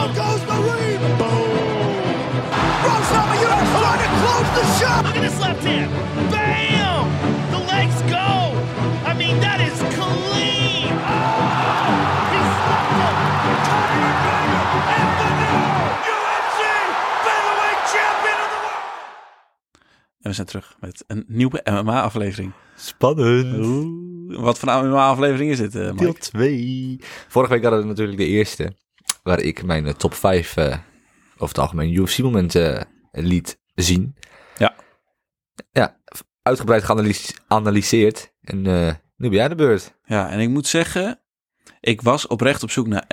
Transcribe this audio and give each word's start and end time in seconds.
down 0.00 0.14
goes 0.14 0.42
Marine. 0.48 1.00
Boom. 1.18 1.50
Rose 2.84 3.10
Namajunas 3.14 3.70
trying 3.80 4.02
to 4.04 4.10
close 4.20 4.50
the 4.58 4.64
shot. 4.78 5.04
Look 5.04 5.16
at 5.16 5.22
this 5.22 5.40
left 5.40 5.64
hand. 5.64 5.90
Bam! 6.30 7.06
The 7.50 7.60
legs 7.72 7.98
go. 8.16 8.28
I 9.10 9.14
mean, 9.14 9.40
that 9.40 9.60
is 9.60 9.78
clean. 9.96 10.92
Oh, 10.92 11.40
he 12.32 12.40
slapped 12.56 12.96
him. 13.00 13.16
And 14.96 15.10
the 15.20 15.28
new 15.40 15.58
UFC 16.16 16.60
featherweight 17.24 17.80
champion 17.94 18.38
of 18.44 18.50
the 18.54 18.60
world. 18.64 18.84
En 20.22 20.28
we 20.30 20.32
zijn 20.32 20.46
terug 20.46 20.76
met 20.80 21.04
een 21.06 21.24
nieuwe 21.28 21.60
MMA-aflevering. 21.64 22.52
Spannend. 22.76 23.66
Oeh, 23.66 24.40
wat 24.40 24.58
voor 24.58 24.68
een 24.68 24.88
MMA-aflevering 24.88 25.50
is 25.50 25.58
dit, 25.58 25.74
eh, 25.74 25.82
Mike? 25.90 25.96
Deel 25.96 26.12
2. 26.12 26.98
Vorige 27.28 27.52
week 27.52 27.62
hadden 27.62 27.80
we 27.80 27.86
natuurlijk 27.86 28.18
de 28.18 28.26
eerste. 28.26 28.72
Waar 29.30 29.40
ik 29.40 29.62
mijn 29.62 29.86
eh, 29.86 29.92
top 29.92 30.14
5 30.14 30.56
eh 30.56 30.76
over 31.34 31.54
het 31.54 31.58
algemeen 31.58 31.92
UFC-momenten 31.92 32.78
eh, 32.78 32.86
liet 33.24 33.58
zien. 33.74 34.16
Ja. 34.58 34.74
Ja, 35.72 36.00
uitgebreid 36.42 36.84
geanalyseerd. 36.84 38.32
En 38.40 38.62
nu 39.16 39.28
ben 39.28 39.38
jij 39.38 39.48
de 39.48 39.54
beurt. 39.54 39.94
Ja, 40.04 40.30
en 40.30 40.40
ik 40.40 40.48
moet 40.48 40.66
zeggen, 40.66 41.20
ik 41.80 42.00
was 42.00 42.26
oprecht 42.26 42.62
op 42.62 42.70
zoek 42.70 42.86
naar 42.86 43.04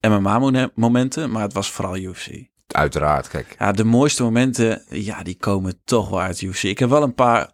MMA-momenten, 0.00 1.30
maar 1.30 1.42
het 1.42 1.52
was 1.52 1.70
vooral 1.70 1.96
UFC. 1.96 2.28
Uiteraard, 2.66 3.28
kijk. 3.28 3.56
Ja, 3.58 3.72
de 3.72 3.84
mooiste 3.84 4.22
momenten, 4.22 4.82
ja, 4.88 5.22
die 5.22 5.36
komen 5.36 5.80
toch 5.84 6.08
wel 6.08 6.20
uit 6.20 6.40
UFC. 6.40 6.62
Ik 6.62 6.78
heb 6.78 6.88
wel 6.88 7.02
een 7.02 7.14
paar 7.14 7.50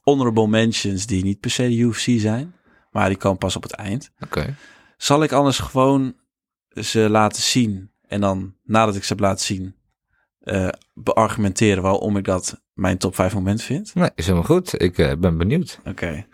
honorable 0.00 0.48
mentions 0.48 1.06
die 1.06 1.24
niet 1.24 1.40
per 1.40 1.50
se 1.50 1.68
de 1.68 1.76
UFC 1.76 2.20
zijn, 2.20 2.54
maar 2.90 3.08
die 3.08 3.18
komen 3.18 3.38
pas 3.38 3.56
op 3.56 3.62
het 3.62 3.72
eind. 3.72 4.10
Oké. 4.20 4.56
Zal 4.96 5.22
ik 5.22 5.32
anders 5.32 5.58
gewoon 5.58 6.14
ze 6.74 7.10
laten 7.10 7.42
zien 7.42 7.90
en 8.06 8.20
dan, 8.20 8.54
nadat 8.64 8.96
ik 8.96 9.04
ze 9.04 9.12
heb 9.12 9.22
laten 9.22 9.44
zien, 9.44 9.74
eh, 10.40 10.68
beargumenteren 10.94 11.82
waarom 11.82 12.16
ik 12.16 12.24
dat 12.24 12.62
mijn 12.72 12.98
top 12.98 13.14
5 13.14 13.34
moment 13.34 13.62
vind? 13.62 13.94
Nee, 13.94 14.10
is 14.14 14.24
helemaal 14.26 14.46
goed. 14.46 14.80
Ik 14.82 14.98
eh, 14.98 15.16
ben 15.18 15.38
benieuwd. 15.38 15.80
Oké. 15.84 16.26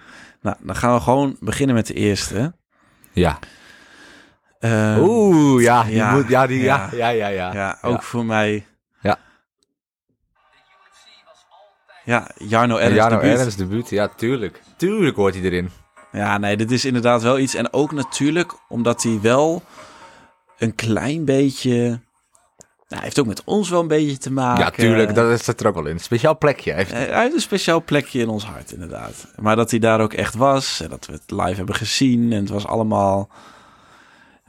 Nou, 0.43 0.57
dan 0.61 0.77
gaan 0.77 0.95
we 0.95 1.01
gewoon 1.01 1.37
beginnen 1.41 1.75
met 1.75 1.87
de 1.87 1.95
eerste. 1.95 2.55
Ja. 3.13 3.39
Ehm, 4.59 5.01
Oeh, 5.01 5.63
ja. 5.63 5.83
Die 5.83 5.95
ja, 5.95 6.15
moet, 6.15 6.29
ja, 6.29 6.47
die, 6.47 6.63
ja. 6.63 6.89
ja. 6.93 6.97
Ja, 6.97 7.09
ja, 7.09 7.29
ja. 7.29 7.53
Ja, 7.53 7.79
ook 7.83 8.03
voor 8.03 8.25
mij. 8.25 8.67
Ja. 9.01 9.19
Ja, 12.05 12.31
Jarno 12.39 12.77
Ernst 12.77 12.97
Jarno 12.97 13.21
debuut. 13.21 13.39
Ernst 13.39 13.59
debuut. 13.59 13.91
Ja, 13.91 14.09
tuurlijk. 14.09 14.63
Tuurlijk 14.77 15.17
hoort 15.17 15.35
hij 15.35 15.43
erin. 15.43 15.71
Ja, 16.13 16.39
nee, 16.39 16.57
dit 16.57 16.71
is 16.71 16.85
inderdaad 16.85 17.23
wel 17.23 17.39
iets. 17.39 17.55
En 17.55 17.73
ook 17.73 17.93
natuurlijk 17.93 18.55
omdat 18.69 19.03
hij 19.03 19.19
wel 19.23 19.63
een 20.59 20.75
klein 20.75 21.25
beetje... 21.25 22.01
Nou, 22.89 23.01
hij 23.01 23.09
heeft 23.09 23.19
ook 23.19 23.27
met 23.27 23.45
ons 23.45 23.71
wel 23.71 23.81
een 23.81 23.89
beetje 23.89 24.19
te 24.19 24.33
maken. 24.33 24.65
Ja, 24.65 24.71
tuurlijk. 24.71 25.15
Dat 25.15 25.45
zit 25.45 25.61
er 25.61 25.67
ook 25.67 25.75
wel 25.75 25.87
in. 25.87 25.99
Speciaal 26.01 26.39
plekje. 26.39 26.73
Heeft 26.73 26.93
Eh, 26.93 26.99
Hij 26.99 27.23
heeft 27.23 27.35
een 27.35 27.41
speciaal 27.41 27.83
plekje 27.85 28.21
in 28.21 28.29
ons 28.29 28.45
hart, 28.45 28.73
inderdaad. 28.73 29.27
Maar 29.37 29.57
dat 29.57 29.71
hij 29.71 29.79
daar 29.79 30.01
ook 30.01 30.13
echt 30.13 30.35
was. 30.35 30.81
En 30.81 30.89
dat 30.89 31.07
we 31.07 31.13
het 31.13 31.31
live 31.31 31.55
hebben 31.55 31.75
gezien. 31.75 32.33
En 32.33 32.41
het 32.41 32.49
was 32.49 32.67
allemaal 32.67 33.29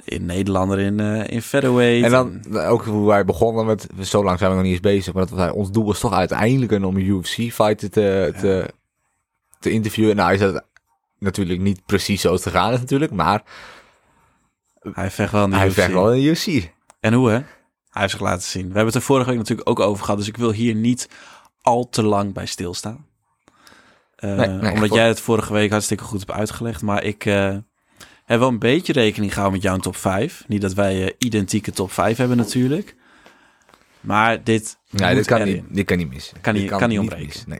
in 0.03 0.25
Nederlander 0.25 0.79
in, 0.79 0.99
eh 0.99 1.27
in 1.27 1.41
featherweight. 1.41 2.03
En 2.05 2.11
dan 2.11 2.59
ook 2.61 2.85
hoe 2.85 3.07
wij 3.07 3.25
begonnen 3.25 3.65
met, 3.65 3.87
zo 4.01 4.23
lang 4.23 4.37
zijn 4.37 4.49
we 4.49 4.55
nog 4.55 4.65
niet 4.65 4.73
eens 4.73 4.81
bezig, 4.81 5.13
maar 5.13 5.25
dat 5.27 5.37
was, 5.37 5.51
ons 5.51 5.71
doel 5.71 5.85
was 5.85 5.99
toch 5.99 6.13
uiteindelijk 6.13 6.71
een 6.71 6.85
om 6.85 6.95
een 6.95 7.05
UFC-fighter 7.05 7.89
te, 7.89 8.33
te, 8.39 8.73
te 9.59 9.71
interviewen. 9.71 10.15
Nou 10.15 10.33
is 10.33 10.39
dat 10.39 10.63
natuurlijk 11.17 11.59
niet 11.59 11.85
precies 11.85 12.21
zo 12.21 12.37
te 12.37 12.49
gaan 12.49 12.71
natuurlijk, 12.71 13.11
maar 13.11 13.43
Hij 14.93 15.11
vecht 15.11 15.31
wel 15.31 15.43
in 15.43 15.49
de 15.49 15.55
hij 15.55 15.65
UFC. 15.67 15.73
vecht 15.75 15.91
wel 15.91 16.13
in 16.13 16.21
de 16.21 16.27
UFC. 16.27 16.71
En 16.99 17.13
hoe, 17.13 17.29
hè? 17.29 17.35
Hij 17.89 18.01
heeft 18.01 18.11
zich 18.11 18.21
laten 18.21 18.47
zien. 18.47 18.61
We 18.61 18.67
hebben 18.67 18.85
het 18.85 18.95
er 18.95 19.01
vorige 19.01 19.29
week 19.29 19.37
natuurlijk 19.37 19.69
ook 19.69 19.79
over 19.79 20.03
gehad. 20.03 20.19
Dus 20.19 20.27
ik 20.27 20.37
wil 20.37 20.51
hier 20.51 20.75
niet 20.75 21.09
al 21.61 21.89
te 21.89 22.03
lang 22.03 22.33
bij 22.33 22.45
stilstaan. 22.45 23.05
Nee, 24.19 24.47
nee, 24.47 24.71
omdat 24.71 24.93
jij 24.93 25.07
het 25.07 25.19
vorige 25.21 25.53
week 25.53 25.71
hartstikke 25.71 26.03
goed 26.03 26.19
hebt 26.19 26.31
uitgelegd. 26.31 26.81
Maar 26.81 27.03
ik 27.03 27.25
eh, 27.25 27.57
heb 28.25 28.39
wel 28.39 28.47
een 28.47 28.59
beetje 28.59 28.93
rekening 28.93 29.33
gehouden 29.33 29.59
met 29.61 29.69
jouw 29.69 29.77
top 29.79 29.95
5. 29.95 30.43
Niet 30.47 30.61
dat 30.61 30.73
wij 30.73 31.03
eh, 31.05 31.13
identieke 31.17 31.71
top 31.71 31.91
5 31.91 32.17
hebben 32.17 32.37
natuurlijk. 32.37 32.95
Maar 33.99 34.43
dit, 34.43 34.77
Nee, 34.89 35.15
dit 35.15 35.25
kan, 35.25 35.41
erin. 35.41 35.53
niet, 35.53 35.75
dit 35.75 35.85
kan 35.85 35.97
niet 35.97 36.09
mis. 36.09 36.31
Kan 36.41 36.53
Dit 36.53 36.61
niet- 36.61 36.71
kan 36.71 36.89
niet 36.89 36.99
ontbreken. 36.99 37.25
mis, 37.25 37.45
Nee. 37.45 37.59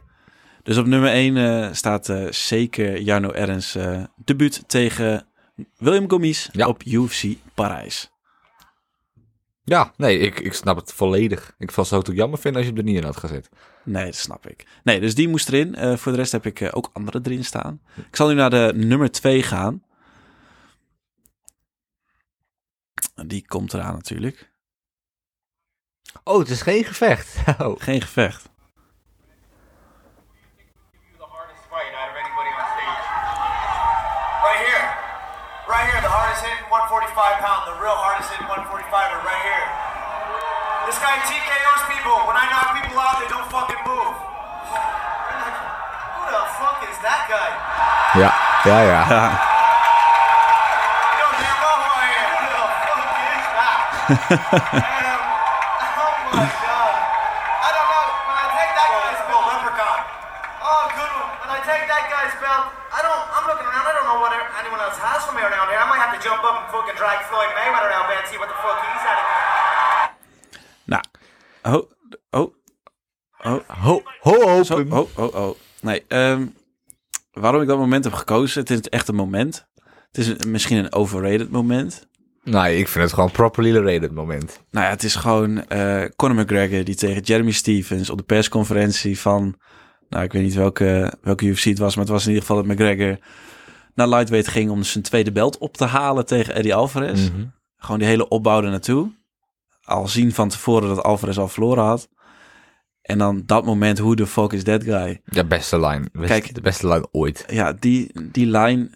Dus 0.64 0.78
op 0.78 0.86
nummer 0.86 1.12
1 1.12 1.76
staat 1.76 2.14
zeker 2.30 3.02
Jarno 3.02 3.30
eh 3.32 4.04
debuut 4.16 4.64
tegen 4.68 5.28
William 5.78 6.10
Gomis 6.10 6.50
Ja. 6.52 6.68
op 6.68 6.84
UFC 6.84 7.24
Parijs. 7.54 8.12
Ja, 9.64 9.94
nee, 9.98 10.20
ik, 10.20 10.40
ik 10.40 10.54
snap 10.54 10.76
het 10.76 10.94
volledig. 10.94 11.56
Ik 11.58 11.72
zou 11.72 11.88
het 11.96 12.10
ook 12.10 12.16
jammer 12.16 12.40
vinden 12.40 12.62
als 12.62 12.70
je 12.70 12.76
hem 12.78 12.86
er 12.86 12.92
niet 12.92 13.02
in 13.02 13.08
had 13.08 13.18
gezet. 13.18 13.50
Nee, 13.84 14.06
dat 14.06 14.16
snap 14.16 14.48
ik. 14.48 14.68
Nee, 14.84 15.00
dus 15.00 15.16
die 15.16 15.28
moest 15.28 15.48
erin. 15.48 15.76
Eh, 15.76 15.98
voor 15.98 16.12
de 16.12 16.18
rest 16.18 16.32
heb 16.32 16.46
ik 16.46 16.62
eh, 16.62 16.70
ook 16.72 16.90
andere 16.94 17.20
erin 17.24 17.46
staan. 17.46 17.82
Ik 17.96 18.16
zal 18.16 18.28
nu 18.28 18.34
naar 18.34 18.50
de 18.50 18.72
nummer 18.76 19.12
2 19.12 19.44
gaan. 19.44 19.84
Die 23.28 23.46
komt 23.48 23.74
eraan 23.74 23.94
natuurlijk. 23.94 24.52
Oh, 26.24 26.40
het 26.40 26.50
is 26.50 26.62
geen 26.62 26.84
gevecht. 26.84 27.36
Oh. 27.62 27.80
Geen 27.82 28.02
gevecht. 28.02 28.50
Hardest 36.30 36.46
hitting 36.46 36.70
145 36.70 37.42
pound, 37.42 37.66
the 37.66 37.74
real 37.82 37.98
hardest 37.98 38.30
hitting 38.30 38.46
145er 38.46 39.18
right 39.26 39.44
here. 39.50 39.66
This 40.86 41.02
guy 41.02 41.18
TKOs 41.26 41.90
people. 41.90 42.14
When 42.30 42.38
I 42.38 42.46
knock 42.54 42.78
people 42.78 43.02
out, 43.02 43.18
they 43.18 43.26
don't 43.34 43.50
fucking 43.50 43.82
move. 43.82 44.14
Who 44.14 46.22
the 46.30 46.46
fuck 46.54 46.86
is 46.86 46.94
that 47.02 47.26
guy? 47.26 47.50
Yeah, 48.14 48.30
yeah, 48.62 48.82
ja. 48.86 49.02
Ja, 49.10 49.26
You 51.18 51.18
know 51.18 51.34
damn 51.34 51.58
well 51.66 51.82
who 51.82 51.98
I 51.98 52.14
am. 52.14 52.30
Who 52.38 52.46
the 52.54 52.62
fuck 52.86 53.10
is 53.26 53.46
that? 53.58 54.94
drag 67.02 67.20
Floyd 67.30 67.52
Mayweather 67.58 67.92
out 67.98 68.06
there 68.10 68.20
and 68.22 68.28
see 68.32 68.38
what 68.42 68.50
the 68.54 68.58
fuck 68.64 68.78
he's 68.88 69.04
at 69.12 69.18
again. 69.24 70.10
nou. 70.92 71.04
Oh, 71.64 71.84
oh, 72.30 72.54
oh. 73.44 73.62
Ho, 73.68 74.02
ho, 74.20 74.64
Zo, 74.64 74.86
oh, 74.90 75.08
oh, 75.16 75.36
oh. 75.36 75.56
Nee, 75.82 76.04
ehm, 76.08 76.46
waarom 77.32 77.62
ik 77.62 77.68
dat 77.68 77.78
moment 77.78 78.04
heb 78.04 78.14
gekozen, 78.14 78.60
het 78.62 78.70
is 78.70 78.80
echt 78.82 79.08
een 79.08 79.16
moment. 79.16 79.68
Het 80.12 80.18
is 80.18 80.28
een- 80.28 80.52
misschien 80.52 80.78
een 80.78 80.94
overrated 80.94 81.50
moment. 81.52 82.08
Nee, 82.44 82.78
ik 82.78 82.88
vind 82.88 83.04
het 83.04 83.14
gewoon 83.14 83.32
properly 83.32 83.76
rated 83.78 84.12
moment. 84.12 84.60
Nou 84.72 84.86
ja, 84.86 84.92
het 84.92 85.04
is 85.04 85.16
gewoon 85.16 85.68
eh 85.68 86.04
Conor 86.16 86.36
McGregor 86.44 86.84
die 86.84 86.96
tegen 86.96 87.22
Jeremy 87.22 87.52
Stevens 87.52 88.10
op 88.10 88.18
de 88.18 88.24
persconferentie 88.24 89.20
van... 89.20 89.60
Nou, 90.10 90.24
ik 90.24 90.32
weet 90.32 90.44
niet 90.44 90.54
welke, 90.56 91.14
welke 91.22 91.46
UFC 91.46 91.64
het 91.64 91.78
was, 91.80 91.96
maar 91.96 92.04
het 92.04 92.14
was 92.14 92.24
in 92.26 92.30
ieder 92.34 92.46
geval 92.46 92.64
dat 92.64 92.74
McGregor 92.76 93.18
naar 93.96 94.08
lightweight 94.08 94.48
ging 94.48 94.70
om 94.70 94.84
zijn 94.84 95.04
tweede 95.04 95.32
belt 95.32 95.58
op 95.58 95.78
te 95.78 95.86
halen 95.86 96.26
tegen 96.26 96.54
Eddie 96.56 96.76
Alvarez. 96.76 97.30
Mhm. 97.30 97.46
Gewoon 97.78 98.00
die 98.00 98.08
hele 98.08 98.28
opbouw 98.28 98.64
er 98.64 98.70
naartoe. 98.70 99.12
Al 99.84 100.08
zien 100.08 100.32
van 100.34 100.50
tevoren 100.50 100.88
dat 100.90 101.04
Alvarez 101.04 101.38
al 101.38 101.48
verloren 101.48 101.84
had. 101.84 102.10
En 103.02 103.18
dan 103.18 103.44
dat 103.46 103.66
moment, 103.66 103.98
who 104.00 104.14
the 104.14 104.28
fuck 104.28 104.52
is 104.54 104.64
that 104.64 104.84
guy? 104.84 105.22
De 105.26 105.46
beste 105.46 105.80
line. 105.80 106.06
Best- 106.12 106.28
Kijk. 106.28 106.56
de 106.56 106.62
beste 106.62 106.88
line 106.88 107.08
ooit. 107.12 107.46
Ja, 107.48 107.74
die, 107.74 108.12
die 108.32 108.46
line. 108.48 108.90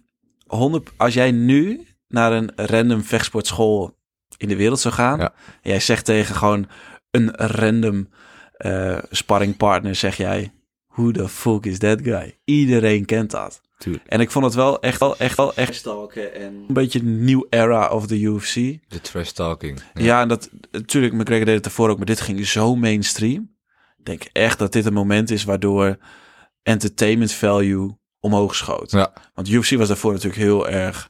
100, 0.45 0.89
als 0.97 1.13
jij 1.13 1.31
nu 1.31 1.87
naar 2.07 2.31
een 2.31 2.51
random 2.55 3.03
vechtsportschool 3.03 3.97
in 4.37 4.47
de 4.47 4.55
wereld 4.55 4.79
zou 4.79 4.93
gaan. 4.93 5.19
Ja. 5.19 5.33
En 5.61 5.69
jij 5.69 5.79
zegt 5.79 6.05
tegen 6.05 6.35
gewoon 6.35 6.67
een 7.11 7.35
random 7.35 8.09
eh 8.57 8.97
sparringpartner, 9.11 9.95
zeg 9.95 10.17
jij. 10.17 10.53
Who 10.87 11.11
the 11.11 11.27
fuck 11.29 11.65
is 11.65 11.77
that 11.79 12.01
guy? 12.01 12.37
Iedereen 12.43 13.05
kent 13.05 13.31
dat. 13.31 13.61
Tuurlijk. 13.83 14.07
En 14.07 14.19
ik 14.19 14.31
vond 14.31 14.45
het 14.45 14.53
wel 14.53 14.81
echt 14.81 14.99
wel 14.99 15.17
echt 15.17 15.37
wel 15.37 15.55
echt 15.55 15.75
stalken 15.75 16.33
en 16.35 16.53
een 16.67 16.73
beetje 16.73 16.99
een 16.99 17.23
nieuw 17.23 17.45
era 17.49 17.87
of 17.89 18.07
the 18.07 18.19
UFC. 18.21 18.53
De 18.87 19.01
trash 19.01 19.29
talking. 19.29 19.81
Ja, 19.93 20.21
en 20.21 20.27
dat 20.27 20.49
natuurlijk 20.71 21.13
McGregor 21.13 21.45
deed 21.45 21.55
het 21.55 21.65
ervoor 21.65 21.89
ook, 21.89 21.97
maar 21.97 22.05
dit 22.05 22.21
ging 22.21 22.47
zo 22.47 22.75
mainstream. 22.75 23.55
Ik 23.97 24.05
denk 24.05 24.23
echt 24.23 24.59
dat 24.59 24.71
dit 24.71 24.85
een 24.85 24.93
moment 24.93 25.29
is 25.31 25.43
waardoor 25.43 25.97
entertainment 26.61 27.31
value 27.31 27.97
omhoog 28.19 28.55
schoot. 28.55 28.91
Ja. 28.91 29.13
Want 29.33 29.49
UFC 29.49 29.69
was 29.75 29.87
daarvoor 29.87 30.11
natuurlijk 30.11 30.41
heel 30.41 30.69
erg 30.69 31.09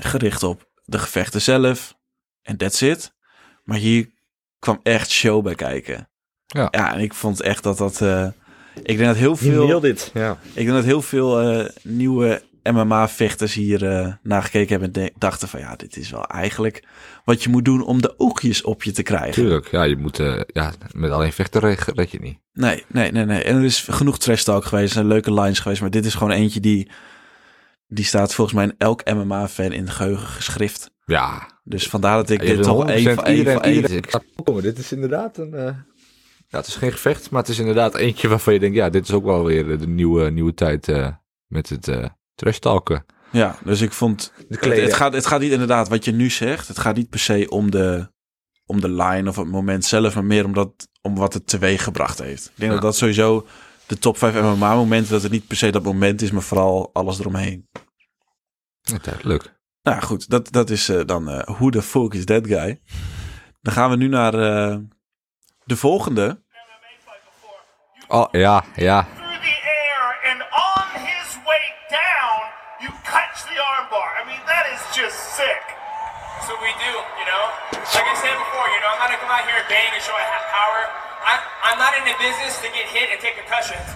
gericht 0.00 0.42
op 0.42 0.70
de 0.84 0.98
gevechten 0.98 1.40
zelf 1.42 1.96
en 2.42 2.56
that's 2.56 2.80
it. 2.80 3.14
Maar 3.64 3.78
hier 3.78 4.10
kwam 4.58 4.80
echt 4.82 5.10
show 5.10 5.42
bij 5.44 5.54
kijken. 5.54 6.08
Ja. 6.46 6.68
Ja, 6.70 6.94
en 6.94 7.00
ik 7.00 7.14
vond 7.14 7.40
echt 7.40 7.62
dat 7.62 7.78
dat. 7.78 8.00
eh, 8.00 8.28
ik 8.82 8.96
denk 8.96 9.08
dat 9.08 9.16
heel 9.16 9.36
veel. 9.36 9.80
dit. 9.80 10.10
Ja. 10.14 10.38
Ik 10.42 10.64
denk 10.64 10.68
dat 10.68 10.84
heel 10.84 11.02
veel 11.02 11.40
eh, 11.40 11.68
nieuwe 11.82 12.42
MMA-vechters 12.62 13.54
hier 13.54 13.86
eh 13.86 14.12
naar 14.22 14.42
gekeken 14.42 14.80
hebben 14.80 15.02
en 15.02 15.10
dachten 15.18 15.48
van 15.48 15.60
ja, 15.60 15.76
dit 15.76 15.96
is 15.96 16.10
wel 16.10 16.26
eigenlijk 16.26 16.84
wat 17.24 17.42
je 17.42 17.48
moet 17.48 17.64
doen 17.64 17.84
om 17.84 18.02
de 18.02 18.14
oogjes 18.18 18.62
op 18.62 18.82
je 18.82 18.90
te 18.92 19.02
krijgen. 19.02 19.32
Tuurlijk, 19.32 19.70
ja, 19.70 19.82
je 19.82 19.96
moet, 19.96 20.18
eh, 20.18 20.40
ja, 20.46 20.72
met 20.92 21.10
alleen 21.10 21.32
vechten 21.32 21.60
red 21.60 22.10
je 22.10 22.20
niet. 22.20 22.38
Nee, 22.52 22.84
nee, 22.88 23.12
nee, 23.12 23.24
nee. 23.24 23.42
En 23.42 23.56
er 23.56 23.64
is 23.64 23.86
genoeg 23.90 24.18
trash 24.18 24.42
talk 24.42 24.64
geweest, 24.64 24.88
er 24.88 24.94
zijn 24.94 25.06
leuke 25.06 25.32
lines 25.32 25.58
geweest, 25.58 25.80
maar 25.80 25.90
dit 25.90 26.04
is 26.04 26.14
gewoon 26.14 26.32
eentje 26.32 26.60
die, 26.60 26.90
die 27.86 28.04
staat 28.04 28.34
volgens 28.34 28.56
mij 28.56 28.64
in 28.64 28.74
elk 28.78 29.04
MMA-fan 29.14 29.72
in 29.72 29.82
het 29.82 29.90
geheugen 29.90 30.26
geschrift. 30.26 30.90
Ja, 31.04 31.48
Dus 31.64 31.88
vandaar 31.88 32.16
dat 32.16 32.30
ik 32.30 32.40
dit 32.40 32.62
toch 32.62 32.82
100% 32.82 32.86
één 32.86 33.14
van 33.14 33.24
één 33.24 33.36
iedereen-. 33.36 34.62
Dit 34.62 34.78
is 34.78 34.92
inderdaad 34.92 35.38
een... 35.38 35.54
eh, 35.54 35.74
ja, 36.52 36.58
het 36.58 36.66
is 36.66 36.76
geen 36.76 36.92
gevecht, 36.92 37.30
maar 37.30 37.40
het 37.40 37.50
is 37.50 37.58
inderdaad 37.58 37.94
eentje 37.94 38.28
waarvan 38.28 38.52
je 38.52 38.58
denkt... 38.60 38.76
Ja, 38.76 38.90
dit 38.90 39.04
is 39.04 39.12
ook 39.12 39.24
wel 39.24 39.44
weer 39.44 39.78
de 39.78 39.86
nieuwe, 39.86 40.30
nieuwe 40.30 40.54
tijd 40.54 40.88
eh, 40.88 41.08
met 41.46 41.68
het 41.68 41.88
eh 41.88 42.04
trash 42.34 42.58
talken. 42.58 43.04
Ja, 43.30 43.58
dus 43.64 43.80
ik 43.80 43.92
vond. 43.92 44.32
Het, 44.48 44.58
kleden. 44.58 44.84
het, 44.84 44.94
gaat, 44.94 45.12
het 45.12 45.26
gaat 45.26 45.40
niet 45.40 45.52
inderdaad 45.52 45.88
wat 45.88 46.04
je 46.04 46.12
nu 46.12 46.30
zegt. 46.30 46.68
Het 46.68 46.78
gaat 46.78 46.96
niet 46.96 47.08
per 47.08 47.18
se 47.18 47.46
om 47.48 47.70
de, 47.70 48.10
om 48.66 48.80
de 48.80 48.90
line 48.90 49.28
of 49.28 49.36
het 49.36 49.46
moment 49.46 49.84
zelf, 49.84 50.14
maar 50.14 50.24
meer 50.24 50.44
om, 50.44 50.52
dat, 50.54 50.88
om 51.02 51.14
wat 51.14 51.34
het 51.34 51.46
teweeg 51.46 51.82
gebracht 51.84 52.18
heeft. 52.18 52.44
Ik 52.44 52.52
denk 52.54 52.70
Ja. 52.70 52.76
dat 52.76 52.82
dat 52.82 52.96
sowieso 52.96 53.46
de 53.86 53.98
top 53.98 54.18
5 54.18 54.34
MMA-momenten, 54.34 55.12
dat 55.12 55.22
het 55.22 55.32
niet 55.32 55.46
per 55.46 55.56
se 55.56 55.70
dat 55.70 55.82
moment 55.82 56.22
is, 56.22 56.30
maar 56.30 56.42
vooral 56.42 56.90
alles 56.92 57.18
eromheen. 57.18 57.68
Ja. 58.80 59.38
Nou 59.82 60.02
goed, 60.02 60.28
dat, 60.28 60.52
dat 60.52 60.70
is 60.70 60.88
eh, 60.88 61.00
dan 61.06 61.28
eh 61.28 61.56
Who 61.56 61.70
the 61.70 61.82
fuck 61.82 62.14
is 62.14 62.24
that 62.24 62.46
guy? 62.46 62.80
Dan 63.60 63.72
gaan 63.72 63.90
we 63.90 63.96
nu 63.96 64.08
naar 64.08 64.34
eh, 64.34 64.78
de 65.64 65.76
volgende. 65.76 66.40
Oh, 68.08 68.28
ja, 68.32 68.62
ja. 68.76 69.06
through 69.16 69.40
the 69.40 69.56
air 69.64 70.04
and 70.28 70.42
on 70.52 70.86
his 71.00 71.28
way 71.48 71.64
down, 71.88 72.40
you 72.84 72.90
catch 73.08 73.48
the 73.48 73.56
armbar. 73.56 74.20
I 74.20 74.22
mean, 74.28 74.42
that 74.44 74.68
is 74.68 74.82
just 74.92 75.16
sick. 75.32 75.64
That's 76.36 76.48
what 76.52 76.60
we 76.60 76.74
do, 76.76 76.92
you 76.92 77.26
know? 77.30 77.44
Like 77.72 78.04
I 78.04 78.16
said 78.20 78.36
before, 78.36 78.68
you 78.68 78.80
know, 78.84 78.90
I'm 78.92 79.00
not 79.00 79.08
gonna 79.08 79.22
come 79.24 79.32
out 79.32 79.48
here 79.48 79.56
and 79.56 79.68
bang 79.70 79.96
and 79.96 80.02
show 80.04 80.12
I 80.12 80.28
have 80.28 80.44
power. 80.52 80.80
I'm, 81.24 81.40
I'm 81.72 81.78
not 81.80 81.96
in 81.96 82.04
the 82.04 82.16
business 82.20 82.60
to 82.60 82.68
get 82.74 82.84
hit 82.92 83.08
and 83.08 83.18
take 83.22 83.40
concussions. 83.40 83.86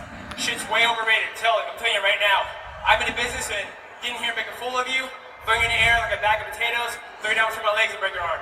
Shit's 0.41 0.65
way 0.73 0.89
overrated. 0.89 1.37
Tell 1.37 1.61
I'm 1.61 1.77
telling 1.77 1.99
you 1.99 2.05
right 2.07 2.23
now. 2.23 2.49
I'm 2.89 3.03
in 3.05 3.13
the 3.13 3.19
business 3.19 3.51
of 3.53 3.61
getting 4.01 4.17
here 4.17 4.33
and 4.33 4.39
making 4.39 4.55
a 4.55 4.59
fool 4.63 4.81
of 4.81 4.89
you, 4.89 5.05
throwing 5.45 5.61
you 5.61 5.69
in 5.69 5.75
the 5.75 5.83
air 5.85 6.01
like 6.01 6.17
a 6.17 6.23
bag 6.25 6.41
of 6.41 6.49
potatoes, 6.55 6.97
throw 7.21 7.35
you 7.35 7.37
down 7.37 7.53
between 7.53 7.69
my 7.69 7.77
legs 7.77 7.93
and 7.93 8.01
break 8.01 8.15
your 8.17 8.25
arm. 8.25 8.41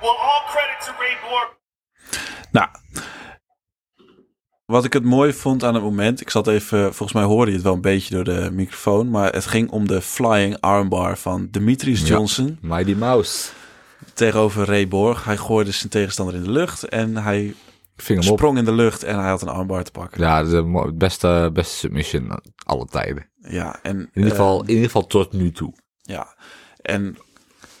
Well, 0.00 0.16
all 0.16 0.48
credit 0.48 0.80
to 0.88 0.96
Ray 0.96 1.18
Borg. 1.20 1.59
Nou, 2.52 2.68
wat 4.64 4.84
ik 4.84 4.92
het 4.92 5.04
mooi 5.04 5.32
vond 5.32 5.64
aan 5.64 5.74
het 5.74 5.82
moment, 5.82 6.20
ik 6.20 6.30
zat 6.30 6.46
even, 6.46 6.80
volgens 6.82 7.12
mij 7.12 7.22
hoorde 7.22 7.50
je 7.50 7.56
het 7.56 7.64
wel 7.66 7.74
een 7.74 7.80
beetje 7.80 8.14
door 8.14 8.24
de 8.24 8.48
microfoon, 8.52 9.10
maar 9.10 9.32
het 9.32 9.46
ging 9.46 9.70
om 9.70 9.86
de 9.88 10.00
flying 10.00 10.56
armbar 10.60 11.18
van 11.18 11.48
Demetrius 11.50 12.00
Ja. 12.00 12.06
Johnson 12.06 12.58
Mighty 12.60 12.94
Mouse. 12.94 13.50
tegenover 14.14 14.64
Ray 14.66 14.88
Borg. 14.88 15.24
Hij 15.24 15.36
gooide 15.36 15.70
zijn 15.72 15.88
tegenstander 15.90 16.34
in 16.34 16.42
de 16.42 16.50
lucht 16.50 16.82
en 16.88 17.16
hij 17.16 17.54
Ving 17.96 18.20
hem 18.22 18.30
op. 18.32 18.38
sprong 18.38 18.58
in 18.58 18.64
de 18.64 18.72
lucht 18.72 19.02
en 19.02 19.18
hij 19.18 19.28
had 19.28 19.42
een 19.42 19.48
armbar 19.48 19.82
te 19.84 19.90
pakken. 19.90 20.20
Ja, 20.20 20.42
de 20.42 20.92
beste, 20.94 21.50
beste 21.52 21.76
submission 21.76 22.40
alle 22.64 22.86
tijden. 22.86 23.30
Ja, 23.48 23.78
en 23.82 23.96
In 23.98 24.08
ieder, 24.14 24.30
eh, 24.32 24.36
geval, 24.38 24.62
in 24.62 24.68
ieder 24.68 24.84
geval 24.84 25.06
tot 25.06 25.32
nu 25.32 25.52
toe. 25.52 25.72
Ja, 26.02 26.34
en 26.82 27.16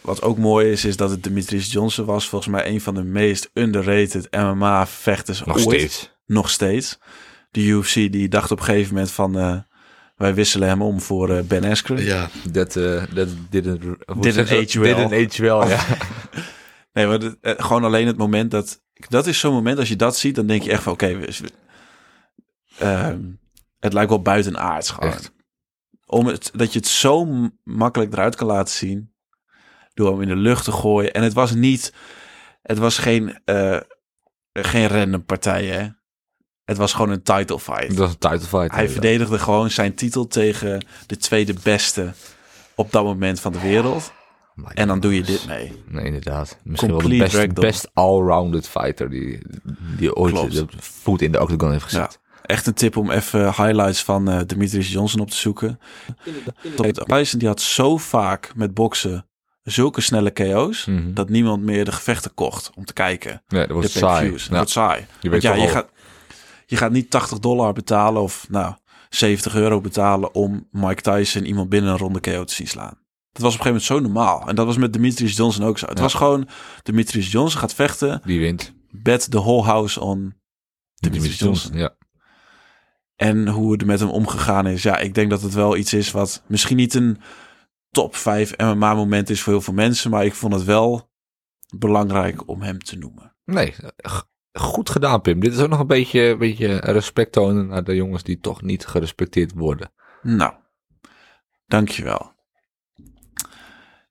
wat 0.00 0.22
ook 0.22 0.38
mooi 0.38 0.70
is, 0.70 0.84
is 0.84 0.96
dat 0.96 1.10
het 1.10 1.22
Demetrius 1.22 1.72
Johnson 1.72 2.04
was. 2.04 2.28
Volgens 2.28 2.52
mij 2.52 2.66
een 2.66 2.80
van 2.80 2.94
de 2.94 3.02
meest 3.04 3.50
underrated 3.54 4.28
MMA-vechters 4.30 5.44
Nog 5.44 5.56
ooit. 5.56 5.64
steeds. 5.66 6.12
Nog 6.26 6.50
steeds. 6.50 6.98
De 7.50 7.60
UFC 7.66 7.94
die 7.94 8.28
dacht 8.28 8.50
op 8.50 8.58
een 8.58 8.64
gegeven 8.64 8.94
moment 8.94 9.10
van... 9.12 9.38
eh, 9.38 9.58
wij 10.16 10.34
wisselen 10.34 10.68
hem 10.68 10.82
om 10.82 11.00
voor 11.00 11.30
eh, 11.36 11.42
Ben 11.42 11.64
Askren. 11.64 12.04
Ja, 12.04 12.30
dat 12.50 12.76
uh, 12.76 13.02
that 13.02 13.28
didn't, 13.50 13.82
hoe 13.82 13.96
Didn't 14.20 14.32
zeg 14.34 14.48
je 14.48 14.54
age 14.56 14.78
dat? 14.78 14.86
well. 14.96 15.08
Didn't 15.08 15.30
age 15.32 15.42
well, 15.42 15.68
ja. 15.68 15.84
Nee, 16.92 17.06
maar 17.06 17.20
eh, 17.40 17.54
gewoon 17.64 17.84
alleen 17.84 18.06
het 18.06 18.16
moment 18.16 18.50
dat... 18.50 18.82
Dat 19.08 19.26
is 19.26 19.38
zo'n 19.38 19.52
moment, 19.52 19.78
als 19.78 19.88
je 19.88 19.96
dat 19.96 20.16
ziet, 20.16 20.34
dan 20.34 20.46
denk 20.46 20.62
je 20.62 20.70
echt 20.70 20.82
van... 20.82 20.92
Oké, 20.92 21.16
we- 21.18 21.50
ehm, 22.78 23.20
het 23.78 23.92
lijkt 23.92 24.10
wel 24.10 24.22
buitenaards 24.22 24.90
gewoon. 24.90 25.10
Echt. 25.12 25.32
Om 26.06 26.26
het, 26.26 26.50
dat 26.54 26.72
je 26.72 26.78
het 26.78 26.88
zo 26.88 27.26
makkelijk 27.64 28.12
eruit 28.12 28.36
kan 28.36 28.46
laten 28.46 28.74
zien... 28.74 29.12
door 30.00 30.12
hem 30.12 30.22
in 30.22 30.28
de 30.28 30.36
lucht 30.36 30.64
te 30.64 30.72
gooien. 30.72 31.12
En 31.12 31.22
het 31.22 31.32
was 31.32 31.54
niet... 31.54 31.92
Het 32.62 32.78
was 32.78 32.98
geen, 32.98 33.38
eh, 33.44 33.76
geen 34.52 34.86
random 34.88 35.24
partij, 35.24 35.64
hè. 35.66 35.88
Het 36.64 36.76
was 36.76 36.92
gewoon 36.92 37.10
een 37.10 37.22
title 37.22 37.58
fight. 37.58 37.88
Dat 37.88 37.96
was 37.96 38.10
een 38.10 38.18
title 38.18 38.46
fight. 38.58 38.74
Hij 38.74 38.88
verdedigde 38.88 39.38
gewoon 39.38 39.70
zijn 39.70 39.94
titel 39.94 40.26
tegen 40.26 40.84
de 41.06 41.16
tweede 41.16 41.54
beste 41.62 42.12
op 42.74 42.92
dat 42.92 43.04
moment 43.04 43.40
van 43.40 43.52
de 43.52 43.60
wereld. 43.60 44.12
En 44.74 44.88
dan 44.88 45.00
doe 45.00 45.14
je 45.14 45.22
dit 45.22 45.46
mee. 45.46 45.82
Nee, 45.88 46.04
inderdaad. 46.04 46.58
Misschien 46.64 46.90
wel 46.90 47.08
de 47.08 47.16
best, 47.16 47.52
best 47.54 47.90
all-rounded 47.94 48.68
fighter 48.68 49.10
die, 49.10 49.38
die 49.96 50.14
ooit 50.16 50.32
Klopt. 50.32 50.52
de 50.52 50.66
voet 50.78 51.22
in 51.22 51.32
de 51.32 51.40
octagon 51.40 51.72
heeft 51.72 51.90
Ja. 51.90 51.96
gezet. 52.04 52.20
Echt 52.42 52.66
een 52.66 52.74
tip 52.74 52.96
om 52.96 53.10
even 53.10 53.44
highlights 53.44 54.02
van 54.04 54.28
eh 54.30 54.40
Demetrius 54.46 54.92
Johnson 54.92 55.20
op 55.20 55.30
te 55.30 55.36
zoeken. 55.36 55.80
Tyson 57.06 57.38
die 57.38 57.48
had 57.48 57.60
zo 57.60 57.96
vaak 57.96 58.52
met 58.54 58.74
boksen 58.74 59.28
zulke 59.70 60.00
snelle 60.00 60.30
KO's... 60.30 60.84
Mhm. 60.84 61.14
dat 61.14 61.28
niemand 61.28 61.62
meer 61.62 61.84
de 61.84 61.92
gevechten 61.92 62.34
kocht 62.34 62.70
om 62.74 62.84
te 62.84 62.92
kijken. 62.92 63.42
Nee, 63.48 63.60
dat 63.60 63.68
De 63.68 63.74
was 63.74 63.92
saai. 63.92 64.30
Dat 64.30 64.48
Ja. 64.50 64.64
saai. 64.64 65.06
Je 65.20 65.30
weet 65.30 65.42
ja, 65.42 65.54
je 65.54 65.60
al- 65.60 65.68
gaat, 65.68 65.88
je 66.66 66.76
gaat 66.76 66.92
niet 66.92 67.10
80 67.10 67.38
dollar 67.38 67.72
betalen 67.72 68.22
of 68.22 68.46
nou 68.48 68.74
70 69.08 69.54
euro 69.54 69.80
betalen 69.80 70.34
om 70.34 70.68
Mike 70.70 71.00
Tyson 71.02 71.44
iemand 71.44 71.68
binnen 71.68 71.90
een 71.92 71.98
ronde 71.98 72.20
KO 72.20 72.44
te 72.44 72.54
zien 72.54 72.66
slaan. 72.68 72.98
Dat 73.32 73.42
was 73.42 73.54
op 73.54 73.60
een 73.60 73.66
gegeven 73.66 73.94
moment 73.96 74.14
zo 74.14 74.14
normaal. 74.24 74.48
En 74.48 74.54
dat 74.54 74.66
was 74.66 74.76
met 74.76 74.92
Demetrius 74.92 75.36
Johnson 75.36 75.64
ook 75.64 75.78
zo. 75.78 75.86
Het 75.86 75.96
Ja. 75.96 76.02
was 76.02 76.14
gewoon, 76.14 76.48
Demetrius 76.82 77.30
Johnson 77.30 77.60
gaat 77.60 77.74
vechten. 77.74 78.20
Die 78.24 78.38
wint. 78.40 78.72
Bet 78.90 79.30
the 79.30 79.38
whole 79.40 79.62
house 79.62 80.00
on 80.00 80.34
Demetrius 80.94 81.38
Johnson. 81.38 81.76
Ja. 81.78 81.94
En 83.16 83.48
hoe 83.48 83.72
het 83.72 83.84
met 83.84 84.00
hem 84.00 84.08
omgegaan 84.08 84.66
is. 84.66 84.82
Ja, 84.82 84.98
ik 84.98 85.14
denk 85.14 85.30
dat 85.30 85.42
het 85.42 85.54
wel 85.54 85.76
iets 85.76 85.92
is 85.92 86.10
wat 86.10 86.42
misschien 86.46 86.76
niet 86.76 86.94
een 86.94 87.20
top 87.90 88.16
5 88.16 88.56
MMA 88.56 88.94
moment 88.94 89.30
is 89.30 89.42
voor 89.42 89.52
heel 89.52 89.62
veel 89.62 89.74
mensen. 89.74 90.10
Maar 90.10 90.24
ik 90.24 90.34
vond 90.34 90.54
het 90.54 90.64
wel 90.64 91.10
belangrijk 91.76 92.48
om 92.48 92.62
hem 92.62 92.78
te 92.78 92.98
noemen. 92.98 93.34
Nee, 93.44 93.74
goed 94.52 94.90
gedaan 94.90 95.20
Pim. 95.20 95.40
Dit 95.40 95.52
is 95.52 95.58
ook 95.58 95.68
nog 95.68 95.80
een 95.80 95.86
beetje, 95.86 96.20
een 96.20 96.38
beetje 96.38 96.76
respect 96.76 97.32
tonen 97.32 97.66
naar 97.66 97.84
de 97.84 97.94
jongens 97.94 98.22
die 98.22 98.38
toch 98.38 98.62
niet 98.62 98.86
gerespecteerd 98.86 99.52
worden. 99.52 99.92
Nou, 100.22 100.54
dankjewel. 101.66 102.32